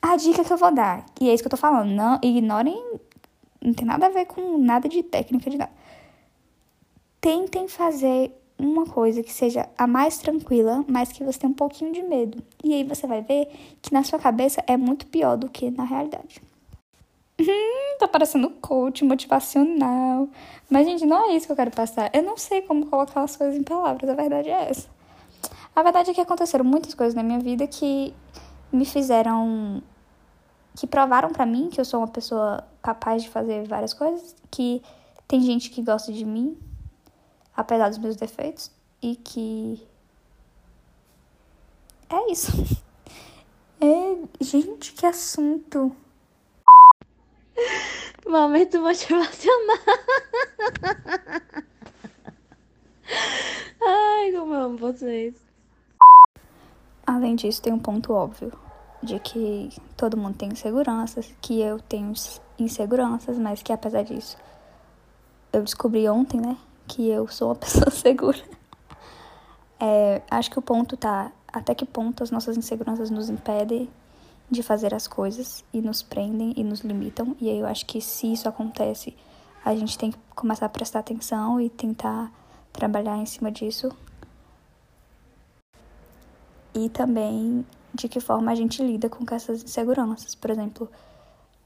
A 0.00 0.16
dica 0.16 0.44
que 0.44 0.52
eu 0.52 0.56
vou 0.56 0.72
dar, 0.72 1.04
e 1.20 1.28
é 1.28 1.34
isso 1.34 1.42
que 1.42 1.46
eu 1.46 1.50
tô 1.50 1.56
falando, 1.56 1.90
não 1.90 2.20
ignorem, 2.22 2.80
não 3.60 3.72
tem 3.72 3.86
nada 3.86 4.06
a 4.06 4.10
ver 4.10 4.26
com 4.26 4.58
nada 4.58 4.88
de 4.88 5.02
técnica 5.02 5.50
de 5.50 5.56
nada. 5.56 5.72
Tentem 7.20 7.66
fazer 7.66 8.32
uma 8.58 8.86
coisa 8.86 9.22
que 9.22 9.32
seja 9.32 9.68
a 9.76 9.86
mais 9.86 10.18
tranquila, 10.18 10.84
mas 10.88 11.12
que 11.12 11.22
você 11.22 11.38
tem 11.38 11.50
um 11.50 11.54
pouquinho 11.54 11.92
de 11.92 12.02
medo. 12.02 12.42
E 12.64 12.72
aí 12.74 12.84
você 12.84 13.06
vai 13.06 13.22
ver 13.22 13.48
que 13.82 13.92
na 13.92 14.02
sua 14.02 14.18
cabeça 14.18 14.62
é 14.66 14.76
muito 14.76 15.06
pior 15.06 15.36
do 15.36 15.48
que 15.48 15.70
na 15.70 15.84
realidade. 15.84 16.42
Hum, 17.38 17.96
tá 17.98 18.08
parecendo 18.08 18.48
coach 18.48 19.04
motivacional. 19.04 20.28
Mas, 20.70 20.86
gente, 20.86 21.04
não 21.04 21.30
é 21.30 21.36
isso 21.36 21.46
que 21.46 21.52
eu 21.52 21.56
quero 21.56 21.70
passar. 21.70 22.10
Eu 22.14 22.22
não 22.22 22.36
sei 22.36 22.62
como 22.62 22.86
colocar 22.86 23.22
as 23.22 23.36
coisas 23.36 23.56
em 23.56 23.62
palavras, 23.62 24.08
a 24.08 24.14
verdade 24.14 24.48
é 24.48 24.70
essa. 24.70 24.88
A 25.74 25.82
verdade 25.82 26.10
é 26.10 26.14
que 26.14 26.20
aconteceram 26.20 26.64
muitas 26.64 26.94
coisas 26.94 27.14
na 27.14 27.22
minha 27.22 27.38
vida 27.38 27.66
que 27.66 28.14
me 28.72 28.86
fizeram. 28.86 29.82
que 30.74 30.86
provaram 30.86 31.30
para 31.30 31.44
mim 31.44 31.68
que 31.70 31.80
eu 31.80 31.84
sou 31.84 32.00
uma 32.00 32.08
pessoa 32.08 32.66
capaz 32.82 33.22
de 33.22 33.28
fazer 33.28 33.66
várias 33.68 33.92
coisas, 33.92 34.34
que 34.50 34.82
tem 35.28 35.42
gente 35.42 35.70
que 35.70 35.82
gosta 35.82 36.12
de 36.12 36.24
mim, 36.24 36.56
apesar 37.56 37.88
dos 37.88 37.98
meus 37.98 38.16
defeitos, 38.16 38.70
e 39.02 39.16
que 39.16 39.86
é 42.08 42.32
isso. 42.32 42.52
É, 43.78 44.16
gente, 44.42 44.94
que 44.94 45.04
assunto. 45.04 45.94
Momento 48.26 48.80
motivacional. 48.80 49.76
Ai, 53.86 54.32
como 54.32 54.54
eu 54.54 54.60
amo 54.62 54.78
vocês. 54.78 55.34
Além 57.06 57.36
disso, 57.36 57.60
tem 57.60 57.70
um 57.72 57.78
ponto 57.78 58.14
óbvio 58.14 58.50
de 59.02 59.18
que 59.20 59.70
todo 59.96 60.16
mundo 60.16 60.36
tem 60.36 60.48
inseguranças, 60.48 61.32
que 61.40 61.60
eu 61.60 61.78
tenho 61.78 62.12
inseguranças, 62.58 63.38
mas 63.38 63.62
que 63.62 63.72
apesar 63.72 64.02
disso, 64.02 64.36
eu 65.52 65.62
descobri 65.62 66.08
ontem, 66.08 66.40
né, 66.40 66.56
que 66.86 67.08
eu 67.08 67.28
sou 67.28 67.48
uma 67.48 67.54
pessoa 67.56 67.90
segura. 67.90 68.38
É, 69.78 70.22
acho 70.30 70.50
que 70.50 70.58
o 70.58 70.62
ponto 70.62 70.96
tá 70.96 71.30
até 71.52 71.74
que 71.74 71.84
ponto 71.84 72.22
as 72.22 72.30
nossas 72.30 72.56
inseguranças 72.56 73.10
nos 73.10 73.28
impedem 73.28 73.88
de 74.50 74.62
fazer 74.62 74.94
as 74.94 75.08
coisas 75.08 75.64
e 75.72 75.80
nos 75.80 76.02
prendem 76.02 76.54
e 76.56 76.62
nos 76.62 76.80
limitam. 76.80 77.36
E 77.40 77.50
aí 77.50 77.58
eu 77.58 77.66
acho 77.66 77.84
que 77.86 78.00
se 78.00 78.32
isso 78.32 78.48
acontece, 78.48 79.16
a 79.64 79.74
gente 79.74 79.98
tem 79.98 80.12
que 80.12 80.18
começar 80.34 80.66
a 80.66 80.68
prestar 80.68 81.00
atenção 81.00 81.60
e 81.60 81.68
tentar 81.68 82.30
trabalhar 82.72 83.16
em 83.16 83.26
cima 83.26 83.50
disso. 83.50 83.90
E 86.74 86.88
também 86.90 87.64
de 87.94 88.08
que 88.08 88.20
forma 88.20 88.52
a 88.52 88.54
gente 88.54 88.82
lida 88.82 89.08
com 89.08 89.24
essas 89.34 89.64
inseguranças. 89.64 90.34
Por 90.34 90.50
exemplo, 90.50 90.88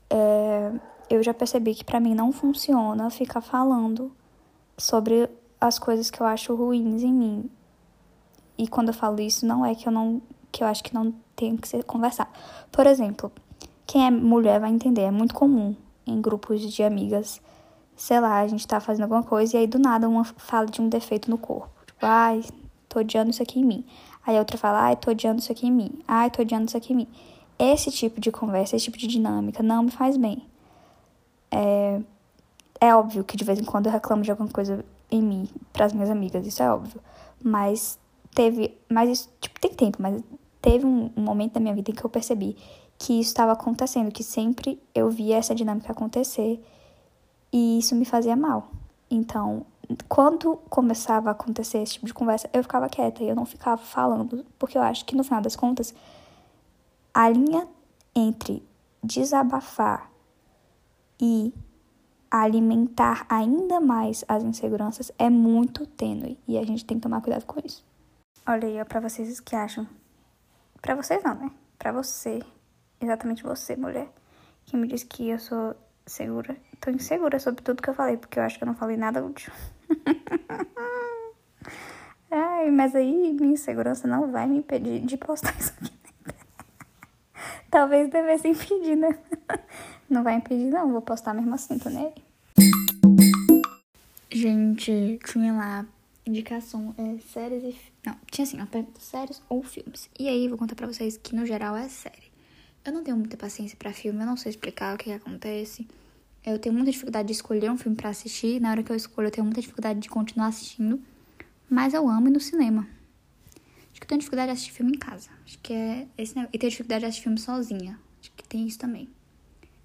é, 0.09 0.73
eu 1.11 1.23
já 1.23 1.35
percebi 1.35 1.75
que 1.75 1.85
para 1.85 2.01
mim 2.01 2.15
não 2.15 2.33
funciona 2.33 3.11
ficar 3.11 3.41
falando 3.41 4.13
sobre 4.81 5.29
as 5.61 5.79
coisas 5.79 6.11
que 6.11 6.21
eu 6.21 6.27
acho 6.27 6.55
ruins 6.55 7.03
em 7.03 7.13
mim. 7.13 7.51
E 8.57 8.67
quando 8.67 8.89
eu 8.89 8.95
falo 8.95 9.21
isso, 9.21 9.45
não 9.47 9.65
é 9.65 9.75
que 9.75 9.87
eu 9.87 9.93
não 9.93 10.23
que 10.51 10.65
eu 10.65 10.67
acho 10.67 10.83
que 10.83 10.93
não 10.93 11.15
tem 11.37 11.57
que 11.57 11.69
ser 11.69 11.85
conversar. 11.85 12.29
Por 12.73 12.85
exemplo, 12.85 13.31
quem 13.87 14.05
é 14.05 14.11
mulher 14.11 14.59
vai 14.59 14.71
entender, 14.71 15.03
é 15.03 15.11
muito 15.11 15.33
comum 15.33 15.77
em 16.05 16.21
grupos 16.21 16.61
de 16.61 16.83
amigas, 16.83 17.41
sei 17.95 18.19
lá, 18.19 18.41
a 18.41 18.49
gente 18.49 18.67
tá 18.67 18.81
fazendo 18.81 19.05
alguma 19.05 19.23
coisa 19.23 19.57
e 19.57 19.61
aí 19.61 19.67
do 19.67 19.79
nada 19.79 20.09
uma 20.09 20.25
fala 20.25 20.67
de 20.67 20.81
um 20.81 20.89
defeito 20.89 21.31
no 21.31 21.39
corpo. 21.39 21.71
Tipo, 21.87 22.01
ai, 22.05 22.43
tô 22.89 22.99
odiando 22.99 23.31
isso 23.31 23.43
aqui 23.43 23.61
em 23.61 23.65
mim. 23.65 23.85
Aí 24.27 24.37
a 24.37 24.41
outra 24.41 24.59
fala, 24.59 24.81
ai, 24.83 24.97
tô 24.97 25.13
odiando 25.13 25.41
isso 25.41 25.53
aqui 25.53 25.69
em 25.69 25.73
mim. 25.73 25.93
Ai, 26.09 26.31
tô 26.31 26.43
odiando 26.43 26.67
isso 26.67 26.77
aqui 26.77 26.93
em 26.93 26.97
mim. 26.97 27.09
Esse 27.59 27.93
tipo 27.93 28.21
de 28.21 28.33
conversa, 28.33 28.75
esse 28.75 28.87
tipo 28.87 28.99
de 28.99 29.07
dinâmica 29.07 29.63
não 29.63 29.85
me 29.85 29.91
faz 29.91 30.17
bem. 30.17 30.43
É, 31.51 32.01
é 32.81 32.95
óbvio 32.95 33.23
que 33.23 33.37
de 33.37 33.45
vez 33.45 33.59
em 33.59 33.65
quando 33.65 33.87
eu 33.87 33.93
reclamo 33.93 34.23
de 34.23 34.31
alguma 34.31 34.49
coisa 34.49 34.85
em 35.11 35.23
mim 35.23 35.49
para 35.73 35.85
as 35.85 35.93
minhas 35.93 36.11
amigas, 36.11 36.47
isso 36.47 36.63
é 36.63 36.73
óbvio. 36.73 37.01
Mas 37.43 37.99
teve, 38.35 38.77
mas 38.89 39.11
isso, 39.11 39.31
tipo, 39.41 39.61
tem 39.61 39.73
tempo, 39.73 39.99
mas 40.01 40.23
teve 40.63 40.87
um, 40.87 41.11
um 41.17 41.23
momento 41.23 41.55
da 41.55 41.61
minha 41.61 41.75
vida 41.75 41.91
em 41.91 41.95
que 41.95 42.05
eu 42.05 42.11
percebi 42.11 42.57
que 42.99 43.15
isso 43.15 43.31
estava 43.31 43.53
acontecendo, 43.53 44.11
que 44.11 44.23
sempre 44.23 44.81
eu 44.95 45.11
via 45.11 45.37
essa 45.37 45.55
dinâmica 45.55 45.93
acontecer 45.93 46.63
e 47.53 47.79
isso 47.79 47.95
me 47.95 48.05
fazia 48.05 48.37
mal. 48.37 48.71
Então, 49.11 49.67
quando 50.09 50.57
começava 50.69 51.31
a 51.31 51.33
acontecer 51.33 51.79
esse 51.79 51.95
tipo 51.95 52.07
de 52.07 52.15
conversa, 52.15 52.49
eu 52.53 52.63
ficava 52.63 52.89
quieta 52.89 53.23
e 53.23 53.29
eu 53.29 53.35
não 53.35 53.45
ficava 53.45 53.79
falando, 53.79 54.45
porque 54.59 54.77
eu 54.77 54.83
acho 54.83 55.05
que 55.05 55.17
no 55.17 55.25
final 55.25 55.41
das 55.41 55.57
contas, 55.57 55.95
a 57.13 57.29
linha 57.29 57.67
entre 58.15 58.63
desabafar 59.03 60.11
e 61.21 61.53
alimentar 62.31 63.27
ainda 63.29 63.81
mais 63.81 64.25
as 64.29 64.45
inseguranças 64.45 65.11
é 65.19 65.29
muito 65.29 65.87
tênue 65.87 66.39
e 66.47 66.57
a 66.57 66.65
gente 66.65 66.85
tem 66.85 66.97
que 66.97 67.03
tomar 67.03 67.21
cuidado 67.21 67.45
com 67.45 67.61
isso. 67.65 67.85
Olha 68.47 68.69
aí, 68.69 68.81
ó, 68.81 68.85
pra 68.85 69.01
vocês 69.01 69.41
que 69.41 69.57
acham. 69.57 69.87
Pra 70.81 70.95
vocês 70.95 71.23
não, 71.23 71.35
né? 71.35 71.51
Pra 71.79 71.93
você, 71.93 72.41
exatamente 73.01 73.43
você, 73.43 73.77
mulher, 73.77 74.09
que 74.65 74.77
me 74.77 74.87
disse 74.87 75.07
que 75.07 75.29
eu 75.29 75.39
sou 75.39 75.75
segura. 76.07 76.57
Tô 76.81 76.91
insegura 76.91 77.39
sobre 77.39 77.63
tudo 77.63 77.83
que 77.83 77.91
eu 77.91 77.95
falei, 77.95 78.17
porque 78.17 78.39
eu 78.39 78.43
acho 78.43 78.59
que 78.59 78.65
eu 78.65 78.67
não 78.67 78.75
falei 78.75 78.97
nada 78.97 79.25
útil. 79.25 79.53
Ai, 82.31 82.71
mas 82.71 82.95
aí 82.95 83.33
minha 83.33 83.55
insegurança 83.55 84.07
não 84.07 84.31
vai 84.31 84.47
me 84.47 84.59
impedir 84.59 85.01
de 85.01 85.17
postar 85.17 85.57
isso 85.59 85.73
aqui. 85.81 85.93
Talvez 87.71 88.09
devesse 88.09 88.49
impedir, 88.49 88.97
né? 88.97 89.19
Não 90.11 90.25
vai 90.25 90.35
impedir, 90.35 90.65
não. 90.65 90.91
Vou 90.91 91.01
postar 91.01 91.33
mesmo 91.33 91.55
assim, 91.55 91.79
tô 91.79 91.89
nem 91.89 92.13
Gente, 94.33 95.19
tinha 95.25 95.53
lá 95.53 95.87
indicação 96.27 96.95
é 96.99 97.19
séries 97.33 97.63
e. 97.63 97.77
Não, 98.05 98.17
tinha 98.31 98.45
assim, 98.45 98.57
uma 98.57 98.67
pergunta: 98.67 99.01
séries 99.01 99.41
ou 99.49 99.63
filmes. 99.63 100.11
E 100.19 100.29
aí, 100.29 100.49
vou 100.49 100.59
contar 100.59 100.75
pra 100.75 100.87
vocês 100.87 101.17
que 101.17 101.35
no 101.35 101.47
geral 101.47 101.77
é 101.77 101.89
série. 101.89 102.31
Eu 102.85 102.93
não 102.93 103.05
tenho 103.05 103.17
muita 103.17 103.37
paciência 103.37 103.77
para 103.77 103.93
filme, 103.93 104.21
eu 104.21 104.27
não 104.27 104.37
sei 104.37 104.51
explicar 104.51 104.95
o 104.95 104.99
que, 104.99 105.05
que 105.05 105.13
acontece. 105.13 105.87
Eu 106.45 106.59
tenho 106.59 106.75
muita 106.75 106.91
dificuldade 106.91 107.27
de 107.27 107.33
escolher 107.35 107.71
um 107.71 107.77
filme 107.77 107.97
para 107.97 108.09
assistir. 108.09 108.61
Na 108.61 108.71
hora 108.71 108.83
que 108.83 108.91
eu 108.91 108.97
escolho, 108.97 109.29
eu 109.29 109.31
tenho 109.31 109.45
muita 109.45 109.61
dificuldade 109.61 110.01
de 110.01 110.09
continuar 110.09 110.47
assistindo. 110.47 111.01
Mas 111.69 111.93
eu 111.93 112.09
amo 112.09 112.29
ir 112.29 112.31
no 112.31 112.41
cinema. 112.41 112.89
Acho 113.91 114.01
que 114.01 114.05
eu 114.05 114.09
tenho 114.09 114.19
dificuldade 114.19 114.47
de 114.47 114.53
assistir 114.53 114.73
filme 114.73 114.93
em 114.93 114.99
casa. 114.99 115.29
Acho 115.45 115.59
que 115.59 115.75
é 115.75 116.07
esse 116.17 116.35
negócio. 116.35 116.55
E 116.55 116.59
tenho 116.59 116.71
dificuldade 116.71 117.01
de 117.01 117.07
assistir 117.07 117.25
filme 117.25 117.39
sozinha. 117.39 118.01
Acho 118.19 118.33
que 118.33 118.49
tem 118.49 118.67
isso 118.67 118.79
também. 118.79 119.09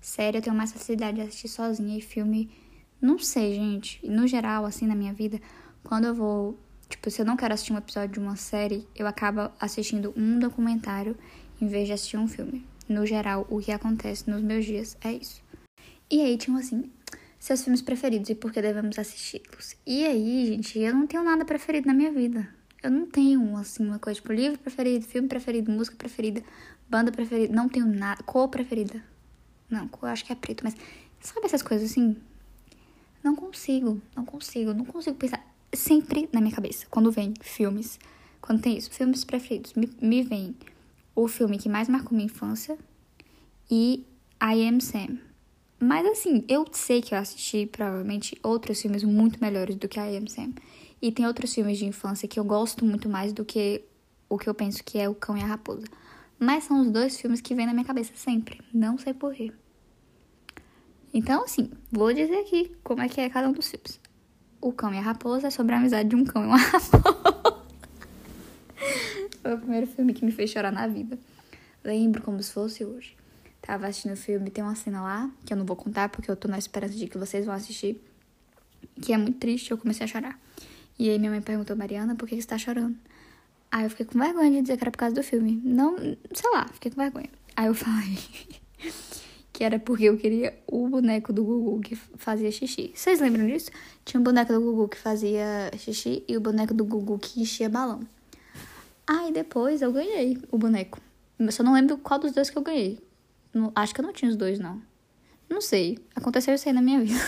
Série, 0.05 0.37
eu 0.37 0.41
tenho 0.43 0.55
mais 0.55 0.71
facilidade 0.71 1.17
de 1.17 1.23
assistir 1.23 1.47
sozinha. 1.47 1.97
E 1.97 1.99
filme, 1.99 2.51
não 3.01 3.17
sei, 3.17 3.55
gente. 3.55 3.99
No 4.07 4.27
geral, 4.27 4.63
assim, 4.63 4.85
na 4.85 4.93
minha 4.93 5.11
vida, 5.11 5.41
quando 5.83 6.05
eu 6.05 6.13
vou. 6.13 6.59
Tipo, 6.87 7.09
se 7.09 7.19
eu 7.19 7.25
não 7.25 7.35
quero 7.35 7.55
assistir 7.55 7.73
um 7.73 7.77
episódio 7.77 8.13
de 8.13 8.19
uma 8.19 8.35
série, 8.35 8.87
eu 8.95 9.07
acabo 9.07 9.51
assistindo 9.59 10.13
um 10.15 10.37
documentário 10.37 11.17
em 11.59 11.67
vez 11.67 11.87
de 11.87 11.93
assistir 11.93 12.17
um 12.17 12.27
filme. 12.27 12.63
No 12.87 13.03
geral, 13.03 13.47
o 13.49 13.59
que 13.59 13.71
acontece 13.71 14.29
nos 14.29 14.43
meus 14.43 14.63
dias 14.63 14.95
é 15.01 15.11
isso. 15.11 15.41
E 16.11 16.21
aí 16.21 16.37
tinham 16.37 16.59
assim, 16.59 16.83
seus 17.39 17.63
filmes 17.63 17.81
preferidos 17.81 18.29
e 18.29 18.35
por 18.35 18.51
que 18.51 18.61
devemos 18.61 18.99
assisti-los. 18.99 19.75
E 19.87 20.05
aí, 20.05 20.45
gente, 20.45 20.77
eu 20.77 20.93
não 20.93 21.07
tenho 21.07 21.23
nada 21.23 21.43
preferido 21.43 21.87
na 21.87 21.95
minha 21.95 22.11
vida. 22.11 22.47
Eu 22.83 22.91
não 22.91 23.07
tenho, 23.07 23.57
assim, 23.57 23.83
uma 23.83 23.97
coisa 23.97 24.21
tipo 24.21 24.31
livro 24.31 24.59
preferido, 24.59 25.03
filme 25.03 25.27
preferido, 25.27 25.71
música 25.71 25.97
preferida, 25.97 26.43
banda 26.87 27.11
preferida. 27.11 27.51
Não 27.51 27.67
tenho 27.67 27.87
nada. 27.87 28.21
Cor 28.21 28.47
preferida. 28.49 29.14
Não, 29.69 29.87
cor 29.87 30.09
acho 30.09 30.25
que 30.25 30.31
é 30.31 30.35
preto, 30.35 30.63
mas 30.63 30.75
sabe 31.19 31.45
essas 31.45 31.61
coisas 31.61 31.91
assim? 31.91 32.15
Não 33.23 33.35
consigo, 33.35 34.01
não 34.15 34.25
consigo, 34.25 34.73
não 34.73 34.85
consigo 34.85 35.15
pensar. 35.17 35.45
Sempre 35.73 36.29
na 36.31 36.39
minha 36.39 36.53
cabeça, 36.53 36.85
quando 36.89 37.11
vem 37.11 37.33
filmes, 37.41 37.99
quando 38.39 38.61
tem 38.61 38.77
isso, 38.77 38.91
filmes 38.91 39.23
preferidos, 39.23 39.73
me, 39.73 39.89
me 40.01 40.21
vem 40.23 40.55
o 41.15 41.27
filme 41.27 41.57
que 41.57 41.67
mais 41.67 41.89
marcou 41.89 42.13
minha 42.13 42.25
infância 42.25 42.77
e 43.69 44.05
I 44.41 44.67
Am 44.67 44.79
Sam. 44.79 45.17
Mas 45.79 46.05
assim, 46.05 46.43
eu 46.47 46.65
sei 46.71 47.01
que 47.01 47.13
eu 47.13 47.19
assisti 47.19 47.65
provavelmente 47.65 48.37
outros 48.41 48.81
filmes 48.81 49.03
muito 49.03 49.41
melhores 49.41 49.75
do 49.75 49.87
que 49.87 49.99
I 49.99 50.17
Am 50.17 50.27
Sam. 50.29 50.53
E 51.01 51.11
tem 51.11 51.25
outros 51.25 51.53
filmes 51.53 51.77
de 51.77 51.85
infância 51.85 52.27
que 52.27 52.39
eu 52.39 52.43
gosto 52.43 52.85
muito 52.85 53.09
mais 53.09 53.33
do 53.33 53.43
que 53.43 53.83
o 54.29 54.37
que 54.37 54.49
eu 54.49 54.53
penso 54.53 54.83
que 54.83 54.97
é 54.97 55.07
O 55.07 55.15
Cão 55.15 55.37
e 55.37 55.41
a 55.41 55.45
Raposa. 55.45 55.85
Mas 56.39 56.65
são 56.65 56.81
os 56.81 56.91
dois 56.91 57.19
filmes 57.19 57.41
que 57.41 57.55
vêm 57.55 57.65
na 57.65 57.73
minha 57.73 57.85
cabeça 57.85 58.13
sempre. 58.15 58.59
Não 58.73 58.97
sei 58.97 59.13
porquê. 59.13 59.51
Então, 61.13 61.43
assim, 61.45 61.71
vou 61.91 62.13
dizer 62.13 62.39
aqui 62.39 62.75
como 62.83 63.01
é 63.01 63.07
que 63.07 63.21
é 63.21 63.29
cada 63.29 63.47
um 63.47 63.53
dos 63.53 63.69
filmes. 63.69 63.99
O 64.59 64.73
Cão 64.73 64.93
e 64.93 64.97
a 64.97 65.01
Raposa 65.01 65.47
é 65.47 65.49
sobre 65.49 65.73
a 65.73 65.77
amizade 65.77 66.09
de 66.09 66.15
um 66.15 66.25
cão 66.25 66.43
e 66.43 66.47
uma 66.47 66.57
raposa. 66.59 67.65
Foi 69.41 69.53
o 69.53 69.57
primeiro 69.59 69.87
filme 69.87 70.13
que 70.13 70.25
me 70.25 70.31
fez 70.31 70.49
chorar 70.49 70.71
na 70.71 70.87
vida. 70.87 71.17
Lembro 71.83 72.21
como 72.21 72.41
se 72.41 72.51
fosse 72.51 72.83
hoje. 72.83 73.15
Tava 73.61 73.87
assistindo 73.87 74.13
o 74.13 74.17
filme, 74.17 74.49
tem 74.49 74.63
uma 74.63 74.75
cena 74.75 75.01
lá, 75.01 75.31
que 75.45 75.53
eu 75.53 75.57
não 75.57 75.65
vou 75.65 75.75
contar 75.75 76.09
porque 76.09 76.29
eu 76.29 76.35
tô 76.35 76.47
na 76.47 76.57
esperança 76.57 76.95
de 76.95 77.07
que 77.07 77.17
vocês 77.17 77.45
vão 77.45 77.55
assistir, 77.55 77.99
que 79.01 79.13
é 79.13 79.17
muito 79.17 79.37
triste, 79.37 79.71
eu 79.71 79.77
comecei 79.77 80.03
a 80.03 80.07
chorar. 80.07 80.39
E 80.97 81.09
aí 81.09 81.17
minha 81.17 81.31
mãe 81.31 81.41
perguntou, 81.41 81.75
Mariana, 81.75 82.15
por 82.15 82.27
que 82.27 82.39
você 82.39 82.47
tá 82.47 82.57
chorando? 82.57 82.95
Aí 83.71 83.83
eu 83.83 83.89
fiquei 83.89 84.05
com 84.05 84.17
vergonha 84.17 84.51
de 84.51 84.61
dizer 84.61 84.77
que 84.77 84.83
era 84.83 84.91
por 84.91 84.97
causa 84.97 85.15
do 85.15 85.23
filme. 85.23 85.61
Não, 85.63 85.97
sei 85.97 86.51
lá, 86.53 86.67
fiquei 86.73 86.91
com 86.91 87.01
vergonha. 87.01 87.29
Aí 87.55 87.67
eu 87.67 87.73
falei 87.73 88.17
que 89.51 89.63
era 89.63 89.79
porque 89.79 90.05
eu 90.05 90.17
queria 90.17 90.57
o 90.67 90.87
boneco 90.87 91.31
do 91.31 91.43
Gugu 91.43 91.79
que 91.81 91.95
fazia 91.95 92.51
xixi. 92.51 92.91
Vocês 92.93 93.19
lembram 93.19 93.47
disso? 93.47 93.71
Tinha 94.03 94.19
um 94.19 94.23
boneco 94.23 94.51
do 94.53 94.61
Gugu 94.61 94.89
que 94.89 94.97
fazia 94.97 95.71
xixi 95.77 96.23
e 96.27 96.35
o 96.35 96.41
boneco 96.41 96.73
do 96.73 96.85
Gugu 96.85 97.17
que 97.19 97.41
enchia 97.41 97.69
balão. 97.69 98.01
Aí 99.07 99.31
depois 99.31 99.81
eu 99.81 99.91
ganhei 99.91 100.37
o 100.51 100.57
boneco. 100.57 100.99
Eu 101.37 101.51
só 101.51 101.63
não 101.63 101.73
lembro 101.73 101.97
qual 101.97 102.19
dos 102.19 102.31
dois 102.31 102.49
que 102.49 102.57
eu 102.57 102.61
ganhei. 102.61 102.99
Acho 103.75 103.93
que 103.93 104.01
eu 104.01 104.05
não 104.05 104.13
tinha 104.13 104.29
os 104.29 104.35
dois, 104.35 104.59
não. 104.59 104.81
Não 105.49 105.61
sei. 105.61 105.99
Aconteceu 106.15 106.55
isso 106.55 106.67
aí 106.67 106.73
na 106.73 106.81
minha 106.81 106.99
vida. 106.99 107.19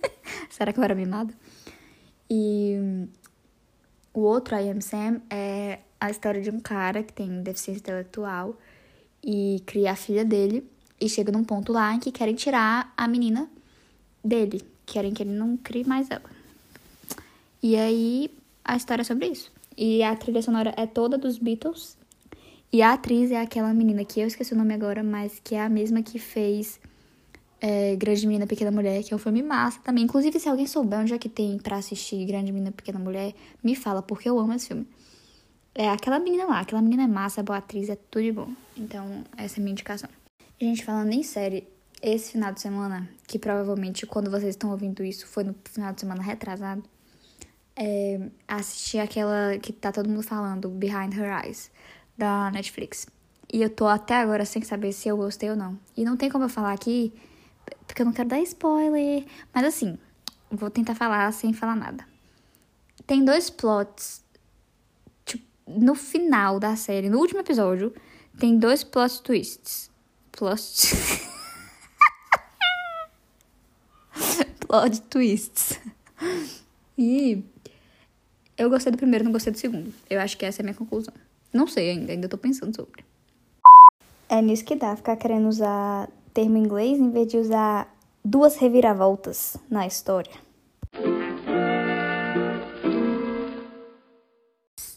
Será 0.48 0.72
que 0.72 0.78
eu 0.78 0.84
era 0.84 0.94
mimada? 0.94 1.34
E 2.30 3.08
o 4.14 4.20
outro, 4.20 4.56
I 4.56 4.70
Am 4.70 4.80
Sam, 4.80 5.20
é 5.28 5.80
a 6.00 6.08
história 6.08 6.40
de 6.40 6.48
um 6.48 6.60
cara 6.60 7.02
que 7.02 7.12
tem 7.12 7.42
deficiência 7.42 7.80
intelectual 7.80 8.56
e 9.22 9.60
cria 9.66 9.92
a 9.92 9.96
filha 9.96 10.24
dele. 10.24 10.64
E 11.00 11.08
chega 11.08 11.32
num 11.32 11.42
ponto 11.42 11.72
lá 11.72 11.92
em 11.92 11.98
que 11.98 12.12
querem 12.12 12.34
tirar 12.34 12.94
a 12.96 13.08
menina 13.08 13.50
dele. 14.24 14.62
Querem 14.86 15.12
que 15.12 15.22
ele 15.22 15.32
não 15.32 15.56
crie 15.56 15.84
mais 15.84 16.08
ela. 16.08 16.30
E 17.60 17.76
aí 17.76 18.30
a 18.64 18.76
história 18.76 19.02
é 19.02 19.04
sobre 19.04 19.26
isso. 19.26 19.50
E 19.76 20.02
a 20.02 20.14
trilha 20.14 20.40
sonora 20.40 20.72
é 20.76 20.86
toda 20.86 21.18
dos 21.18 21.36
Beatles. 21.36 21.96
E 22.72 22.80
a 22.82 22.92
atriz 22.92 23.32
é 23.32 23.40
aquela 23.40 23.74
menina 23.74 24.04
que 24.04 24.20
eu 24.20 24.26
esqueci 24.26 24.54
o 24.54 24.56
nome 24.56 24.74
agora, 24.74 25.02
mas 25.02 25.40
que 25.42 25.54
é 25.54 25.62
a 25.62 25.68
mesma 25.68 26.02
que 26.02 26.18
fez 26.18 26.80
é, 27.66 27.96
Grande 27.96 28.26
Menina 28.26 28.46
Pequena 28.46 28.70
Mulher, 28.70 29.02
que 29.02 29.14
é 29.14 29.16
um 29.16 29.18
filme 29.18 29.42
massa 29.42 29.80
também. 29.82 30.04
Inclusive, 30.04 30.38
se 30.38 30.46
alguém 30.50 30.66
souber 30.66 30.98
onde 30.98 31.14
é 31.14 31.18
que 31.18 31.30
tem 31.30 31.56
pra 31.56 31.78
assistir 31.78 32.22
Grande 32.26 32.52
Menina 32.52 32.70
Pequena 32.70 32.98
Mulher, 32.98 33.32
me 33.62 33.74
fala, 33.74 34.02
porque 34.02 34.28
eu 34.28 34.38
amo 34.38 34.52
esse 34.52 34.68
filme. 34.68 34.86
É 35.74 35.88
aquela 35.88 36.18
menina 36.18 36.44
lá, 36.44 36.60
aquela 36.60 36.82
menina 36.82 37.04
é 37.04 37.06
massa, 37.06 37.40
é 37.40 37.42
boa 37.42 37.56
atriz, 37.56 37.88
é 37.88 37.96
tudo 37.96 38.22
de 38.22 38.32
bom. 38.32 38.50
Então, 38.76 39.24
essa 39.34 39.58
é 39.58 39.60
a 39.60 39.62
minha 39.62 39.72
indicação. 39.72 40.10
Gente, 40.60 40.84
falando 40.84 41.10
em 41.12 41.22
série, 41.22 41.66
esse 42.02 42.32
final 42.32 42.52
de 42.52 42.60
semana, 42.60 43.08
que 43.26 43.38
provavelmente 43.38 44.04
quando 44.04 44.30
vocês 44.30 44.50
estão 44.50 44.70
ouvindo 44.70 45.02
isso 45.02 45.26
foi 45.26 45.42
no 45.42 45.54
final 45.64 45.94
de 45.94 46.00
semana 46.00 46.22
retrasado, 46.22 46.82
é, 47.74 48.20
assisti 48.46 48.98
aquela 48.98 49.56
que 49.58 49.72
tá 49.72 49.90
todo 49.90 50.06
mundo 50.06 50.22
falando, 50.22 50.68
Behind 50.68 51.14
Her 51.14 51.42
Eyes, 51.42 51.70
da 52.16 52.50
Netflix. 52.50 53.06
E 53.50 53.62
eu 53.62 53.70
tô 53.70 53.86
até 53.86 54.16
agora 54.16 54.44
sem 54.44 54.60
saber 54.60 54.92
se 54.92 55.08
eu 55.08 55.16
gostei 55.16 55.48
ou 55.48 55.56
não. 55.56 55.78
E 55.96 56.04
não 56.04 56.14
tem 56.14 56.28
como 56.28 56.44
eu 56.44 56.48
falar 56.50 56.74
aqui, 56.74 57.10
porque 57.86 58.02
eu 58.02 58.06
não 58.06 58.12
quero 58.12 58.28
dar 58.28 58.40
spoiler. 58.40 59.24
Mas 59.52 59.64
assim, 59.64 59.98
vou 60.50 60.70
tentar 60.70 60.94
falar 60.94 61.32
sem 61.32 61.52
falar 61.52 61.76
nada. 61.76 62.06
Tem 63.06 63.24
dois 63.24 63.50
plots. 63.50 64.24
Tipo, 65.24 65.44
no 65.66 65.94
final 65.94 66.58
da 66.58 66.76
série, 66.76 67.08
no 67.08 67.18
último 67.18 67.40
episódio, 67.40 67.94
tem 68.38 68.58
dois 68.58 68.82
plot 68.82 69.22
twists. 69.22 69.90
Plot. 70.32 70.60
plot 74.66 75.00
twists. 75.02 75.80
E 76.96 77.44
eu 78.56 78.70
gostei 78.70 78.92
do 78.92 78.98
primeiro, 78.98 79.24
não 79.24 79.32
gostei 79.32 79.52
do 79.52 79.58
segundo. 79.58 79.92
Eu 80.08 80.20
acho 80.20 80.36
que 80.36 80.44
essa 80.44 80.60
é 80.60 80.62
a 80.62 80.64
minha 80.64 80.74
conclusão. 80.74 81.14
Não 81.52 81.66
sei 81.66 81.90
ainda, 81.90 82.12
ainda 82.12 82.28
tô 82.28 82.38
pensando 82.38 82.74
sobre. 82.74 83.04
É 84.28 84.40
nisso 84.40 84.64
que 84.64 84.74
dá 84.74 84.96
ficar 84.96 85.16
querendo 85.16 85.48
usar 85.48 86.08
termo 86.34 86.58
inglês 86.58 86.98
em 86.98 87.10
vez 87.10 87.28
de 87.28 87.38
usar 87.38 87.96
duas 88.24 88.56
reviravoltas 88.56 89.56
na 89.70 89.86
história. 89.86 90.34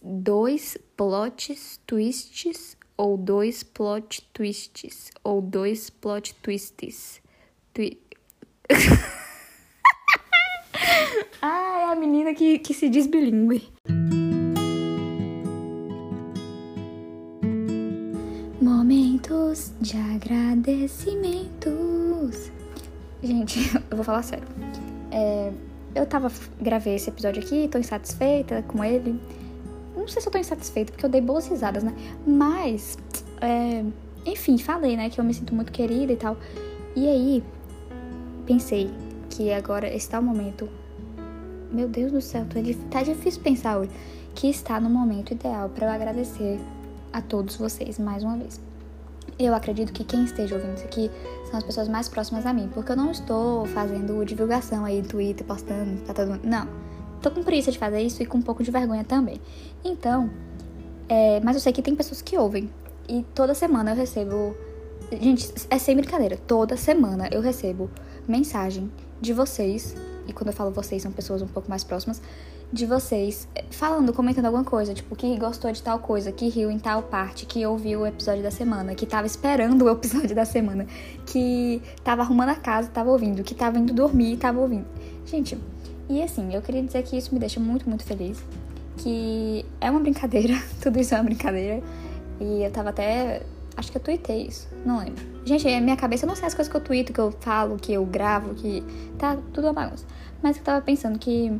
Dois 0.02 0.78
plots 0.98 1.80
twists 1.86 2.76
ou 2.98 3.16
dois 3.16 3.62
plot 3.62 4.28
twists 4.34 5.12
ou 5.24 5.42
dois 5.42 5.92
plot 5.92 6.34
twists. 6.42 7.22
Twi... 7.74 8.02
ah, 11.42 11.80
é 11.80 11.84
a 11.86 11.96
menina 11.96 12.34
que, 12.34 12.58
que 12.60 12.74
se 12.74 12.90
diz 12.90 13.06
bilíngue. 13.06 13.72
De 19.88 19.98
agradecimentos. 19.98 22.52
Gente, 23.24 23.74
eu 23.90 23.96
vou 23.96 24.04
falar 24.04 24.22
sério. 24.22 24.46
É, 25.12 25.52
eu 25.96 26.06
tava. 26.06 26.30
Gravei 26.60 26.96
esse 26.96 27.10
episódio 27.10 27.42
aqui, 27.42 27.70
tô 27.70 27.78
insatisfeita 27.78 28.62
com 28.64 28.84
ele. 28.84 29.18
Não 29.96 30.06
sei 30.08 30.22
se 30.22 30.28
eu 30.28 30.32
tô 30.32 30.38
insatisfeita, 30.38 30.92
porque 30.92 31.06
eu 31.06 31.10
dei 31.10 31.22
boas 31.22 31.48
risadas, 31.48 31.84
né? 31.84 31.94
Mas. 32.26 32.98
É, 33.40 33.86
enfim, 34.26 34.58
falei, 34.58 34.98
né, 34.98 35.10
que 35.10 35.22
eu 35.22 35.24
me 35.24 35.34
sinto 35.34 35.56
muito 35.56 35.72
querida 35.72 36.12
e 36.12 36.18
tal. 36.18 36.36
E 36.94 37.08
aí, 37.08 37.42
pensei 38.46 38.92
que 39.30 39.54
agora 39.54 39.88
está 39.94 40.20
o 40.20 40.24
momento. 40.24 40.68
Meu 41.72 41.88
Deus 41.88 42.12
do 42.12 42.20
céu, 42.20 42.46
tá 42.90 43.04
difícil 43.04 43.42
pensar 43.42 43.78
hoje. 43.78 43.92
Que 44.36 44.50
está 44.50 44.82
no 44.82 44.90
momento 44.90 45.32
ideal 45.32 45.70
para 45.70 45.88
eu 45.88 45.92
agradecer 45.92 46.60
a 47.14 47.22
todos 47.22 47.56
vocês 47.56 47.98
mais 47.98 48.24
uma 48.24 48.38
vez. 48.38 48.67
Eu 49.40 49.54
acredito 49.54 49.94
que 49.94 50.04
quem 50.04 50.24
esteja 50.24 50.56
ouvindo 50.56 50.76
isso 50.76 50.86
aqui 50.86 51.12
são 51.46 51.58
as 51.58 51.64
pessoas 51.64 51.88
mais 51.88 52.10
próximas 52.10 52.46
a 52.46 52.54
mim, 52.54 52.70
porque 52.74 52.92
eu 52.92 52.96
não 52.96 53.12
estou 53.12 53.66
fazendo 53.68 54.24
divulgação 54.26 54.84
aí 54.84 55.02
no 55.02 55.08
Twitter, 55.08 55.46
postando 55.46 56.02
pra 56.02 56.14
todo 56.14 56.30
mundo. 56.30 56.42
Não. 56.44 56.68
Tô 57.22 57.32
com 57.32 57.44
preguiça 57.44 57.72
de 57.72 57.78
fazer 57.78 58.02
isso 58.02 58.22
e 58.22 58.26
com 58.26 58.38
um 58.38 58.42
pouco 58.42 58.64
de 58.64 58.72
vergonha 58.72 59.04
também. 59.04 59.42
Então, 59.84 60.30
é, 61.10 61.40
mas 61.42 61.56
eu 61.56 61.62
sei 61.62 61.72
que 61.72 61.82
tem 61.82 61.96
pessoas 61.96 62.22
que 62.22 62.38
ouvem. 62.38 62.70
E 63.08 63.24
toda 63.34 63.54
semana 63.54 63.92
eu 63.92 63.96
recebo. 63.96 64.56
Gente, 65.12 65.54
é 65.70 65.78
sem 65.78 65.96
brincadeira. 65.96 66.38
Toda 66.48 66.76
semana 66.76 67.30
eu 67.32 67.42
recebo 67.42 67.90
mensagem 68.28 68.92
de 69.22 69.34
vocês. 69.34 69.96
E 70.28 70.34
quando 70.34 70.48
eu 70.48 70.54
falo 70.54 70.72
vocês, 70.72 71.02
são 71.02 71.12
pessoas 71.12 71.42
um 71.42 71.48
pouco 71.48 71.70
mais 71.70 71.84
próximas 71.84 72.22
de 72.72 72.86
vocês 72.86 73.48
falando, 73.72 74.12
comentando 74.12 74.46
alguma 74.46 74.64
coisa, 74.64 74.94
tipo, 74.94 75.16
que 75.16 75.38
gostou 75.38 75.72
de 75.72 75.82
tal 75.82 76.00
coisa, 76.00 76.32
que 76.32 76.50
riu 76.50 76.70
em 76.70 76.78
tal 76.78 77.04
parte, 77.04 77.46
que 77.46 77.66
ouviu 77.66 78.02
o 78.02 78.08
episódio 78.08 78.44
da 78.44 78.52
semana, 78.52 78.94
que 78.94 79.06
tava 79.06 79.26
esperando 79.26 79.86
o 79.86 79.90
episódio 79.92 80.36
da 80.36 80.46
semana, 80.46 80.86
que 81.26 81.82
tava 82.04 82.22
arrumando 82.22 82.50
a 82.50 82.56
casa, 82.56 82.90
tava 82.90 83.10
ouvindo, 83.10 83.44
que 83.44 83.56
tava 83.56 83.78
indo 83.78 83.94
dormir 83.94 84.38
tava 84.38 84.60
ouvindo. 84.60 84.86
Gente, 85.26 85.58
e 86.10 86.22
assim, 86.22 86.54
eu 86.54 86.62
queria 86.62 86.82
dizer 86.82 87.04
que 87.04 87.18
isso 87.18 87.34
me 87.34 87.40
deixa 87.40 87.60
muito, 87.60 87.88
muito 87.88 88.04
feliz. 88.04 88.44
Que 88.98 89.66
é 89.80 89.92
uma 89.92 90.00
brincadeira, 90.00 90.54
tudo 90.82 91.00
isso 91.00 91.14
é 91.14 91.18
uma 91.18 91.24
brincadeira. 91.24 91.84
E 92.40 92.64
eu 92.64 92.72
tava 92.72 92.90
até. 92.90 93.42
Acho 93.76 93.92
que 93.92 93.98
eu 93.98 94.02
tuitei 94.02 94.48
isso, 94.48 94.68
não 94.84 95.00
lembro. 95.00 95.24
Gente, 95.46 95.68
minha 95.82 95.96
cabeça 95.96 96.26
eu 96.26 96.28
não 96.28 96.36
sei 96.36 96.48
as 96.48 96.56
coisas 96.56 96.72
que 96.72 96.76
eu 96.76 96.82
tuito, 96.82 97.14
que 97.14 97.20
eu 97.20 97.32
falo, 97.40 97.78
que 97.78 97.94
eu 97.94 98.06
gravo, 98.06 98.56
que. 98.56 98.84
Tá 99.20 99.38
tudo 99.54 99.66
uma 99.68 99.74
bagunça. 99.74 100.06
Mas 100.42 100.58
eu 100.58 100.64
tava 100.64 100.82
pensando 100.82 101.18
que 101.18 101.52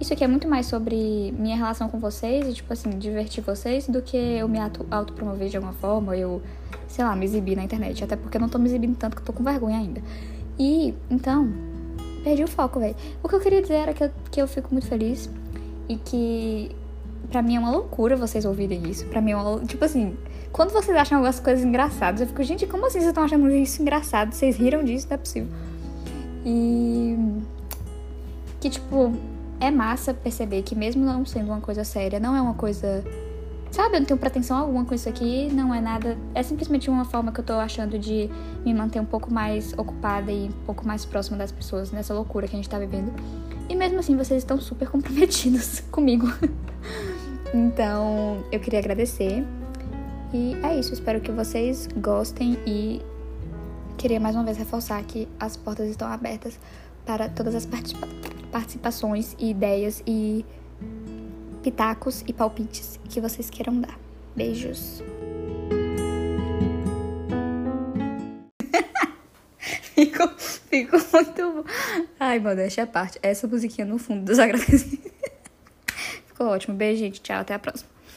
isso 0.00 0.12
aqui 0.12 0.22
é 0.22 0.28
muito 0.28 0.46
mais 0.46 0.66
sobre 0.66 1.32
minha 1.38 1.56
relação 1.56 1.88
com 1.88 1.98
vocês 1.98 2.46
e, 2.48 2.52
tipo 2.52 2.72
assim, 2.72 2.90
divertir 2.98 3.42
vocês 3.42 3.88
do 3.88 4.02
que 4.02 4.16
eu 4.16 4.48
me 4.48 4.58
autopromover 4.90 5.48
de 5.48 5.56
alguma 5.56 5.72
forma, 5.72 6.16
eu, 6.16 6.42
sei 6.86 7.04
lá, 7.04 7.16
me 7.16 7.24
exibir 7.24 7.56
na 7.56 7.64
internet. 7.64 8.04
Até 8.04 8.14
porque 8.14 8.36
eu 8.36 8.40
não 8.40 8.48
tô 8.48 8.58
me 8.58 8.66
exibindo 8.66 8.96
tanto 8.96 9.16
que 9.16 9.22
eu 9.22 9.26
tô 9.26 9.32
com 9.32 9.42
vergonha 9.42 9.78
ainda. 9.78 10.02
E, 10.58 10.94
então, 11.10 11.52
perdi 12.22 12.44
o 12.44 12.48
foco, 12.48 12.78
velho. 12.78 12.94
O 13.22 13.28
que 13.28 13.34
eu 13.34 13.40
queria 13.40 13.62
dizer 13.62 13.74
era 13.74 13.94
que 13.94 14.04
eu, 14.04 14.10
que 14.30 14.42
eu 14.42 14.46
fico 14.46 14.68
muito 14.70 14.86
feliz 14.86 15.30
e 15.88 15.96
que 15.96 16.76
pra 17.30 17.42
mim 17.42 17.56
é 17.56 17.58
uma 17.58 17.70
loucura 17.70 18.16
vocês 18.16 18.44
ouvirem 18.44 18.88
isso. 18.88 19.06
Pra 19.06 19.20
mim 19.20 19.32
é 19.32 19.36
uma 19.36 19.60
Tipo 19.60 19.84
assim, 19.84 20.16
quando 20.52 20.72
vocês 20.72 20.96
acham 20.96 21.18
algumas 21.18 21.40
coisas 21.40 21.64
engraçadas, 21.64 22.20
eu 22.20 22.26
fico, 22.26 22.42
gente, 22.42 22.66
como 22.66 22.86
assim 22.86 22.98
vocês 22.98 23.08
estão 23.08 23.24
achando 23.24 23.50
isso 23.50 23.80
engraçado? 23.80 24.32
Vocês 24.32 24.56
riram 24.56 24.84
disso? 24.84 25.06
Não 25.08 25.14
é 25.14 25.18
possível. 25.18 25.48
E 26.44 27.16
que, 28.60 28.70
tipo, 28.70 29.12
é 29.60 29.70
massa 29.70 30.12
perceber 30.12 30.62
que 30.62 30.74
mesmo 30.74 31.04
não 31.04 31.24
sendo 31.24 31.48
uma 31.48 31.60
coisa 31.60 31.84
séria, 31.84 32.20
não 32.20 32.36
é 32.36 32.40
uma 32.40 32.54
coisa. 32.54 33.04
Sabe, 33.70 33.96
eu 33.96 34.00
não 34.00 34.06
tenho 34.06 34.18
pretensão 34.18 34.56
alguma 34.56 34.84
com 34.84 34.94
isso 34.94 35.08
aqui, 35.08 35.52
não 35.52 35.74
é 35.74 35.80
nada. 35.80 36.16
É 36.34 36.42
simplesmente 36.42 36.88
uma 36.88 37.04
forma 37.04 37.32
que 37.32 37.40
eu 37.40 37.44
tô 37.44 37.54
achando 37.54 37.98
de 37.98 38.30
me 38.64 38.72
manter 38.72 39.00
um 39.00 39.04
pouco 39.04 39.32
mais 39.32 39.72
ocupada 39.76 40.30
e 40.30 40.48
um 40.48 40.64
pouco 40.64 40.86
mais 40.86 41.04
próxima 41.04 41.36
das 41.36 41.52
pessoas 41.52 41.90
nessa 41.90 42.14
loucura 42.14 42.46
que 42.46 42.54
a 42.54 42.56
gente 42.56 42.68
tá 42.68 42.78
vivendo. 42.78 43.12
E 43.68 43.74
mesmo 43.74 43.98
assim, 43.98 44.16
vocês 44.16 44.42
estão 44.42 44.60
super 44.60 44.88
comprometidos 44.88 45.80
comigo. 45.90 46.26
então, 47.52 48.44
eu 48.52 48.60
queria 48.60 48.78
agradecer. 48.78 49.44
E 50.32 50.56
é 50.62 50.78
isso, 50.78 50.92
espero 50.92 51.20
que 51.20 51.32
vocês 51.32 51.88
gostem 51.96 52.58
e 52.66 53.02
queria 53.96 54.20
mais 54.20 54.36
uma 54.36 54.44
vez 54.44 54.56
reforçar 54.56 55.02
que 55.02 55.28
as 55.38 55.56
portas 55.56 55.88
estão 55.88 56.08
abertas 56.08 56.58
para 57.04 57.28
todas 57.28 57.54
as 57.54 57.64
participações 58.56 59.36
e 59.38 59.50
ideias 59.50 60.02
e 60.06 60.42
pitacos 61.62 62.24
e 62.26 62.32
palpites 62.32 62.98
que 63.06 63.20
vocês 63.20 63.50
queiram 63.50 63.78
dar. 63.78 63.98
Beijos. 64.34 65.02
ficou, 70.70 71.00
muito. 71.12 71.66
Ai, 72.18 72.38
modéstia 72.38 72.84
a 72.84 72.86
parte. 72.86 73.18
Essa 73.22 73.46
musiquinha 73.46 73.86
no 73.86 73.98
fundo 73.98 74.24
dos 74.24 74.38
agradecimentos. 74.40 75.12
Ficou 76.26 76.46
ótimo. 76.46 76.74
Beijo, 76.74 77.00
gente. 77.00 77.20
Tchau. 77.20 77.40
Até 77.40 77.52
a 77.52 77.58
próxima. 77.58 77.95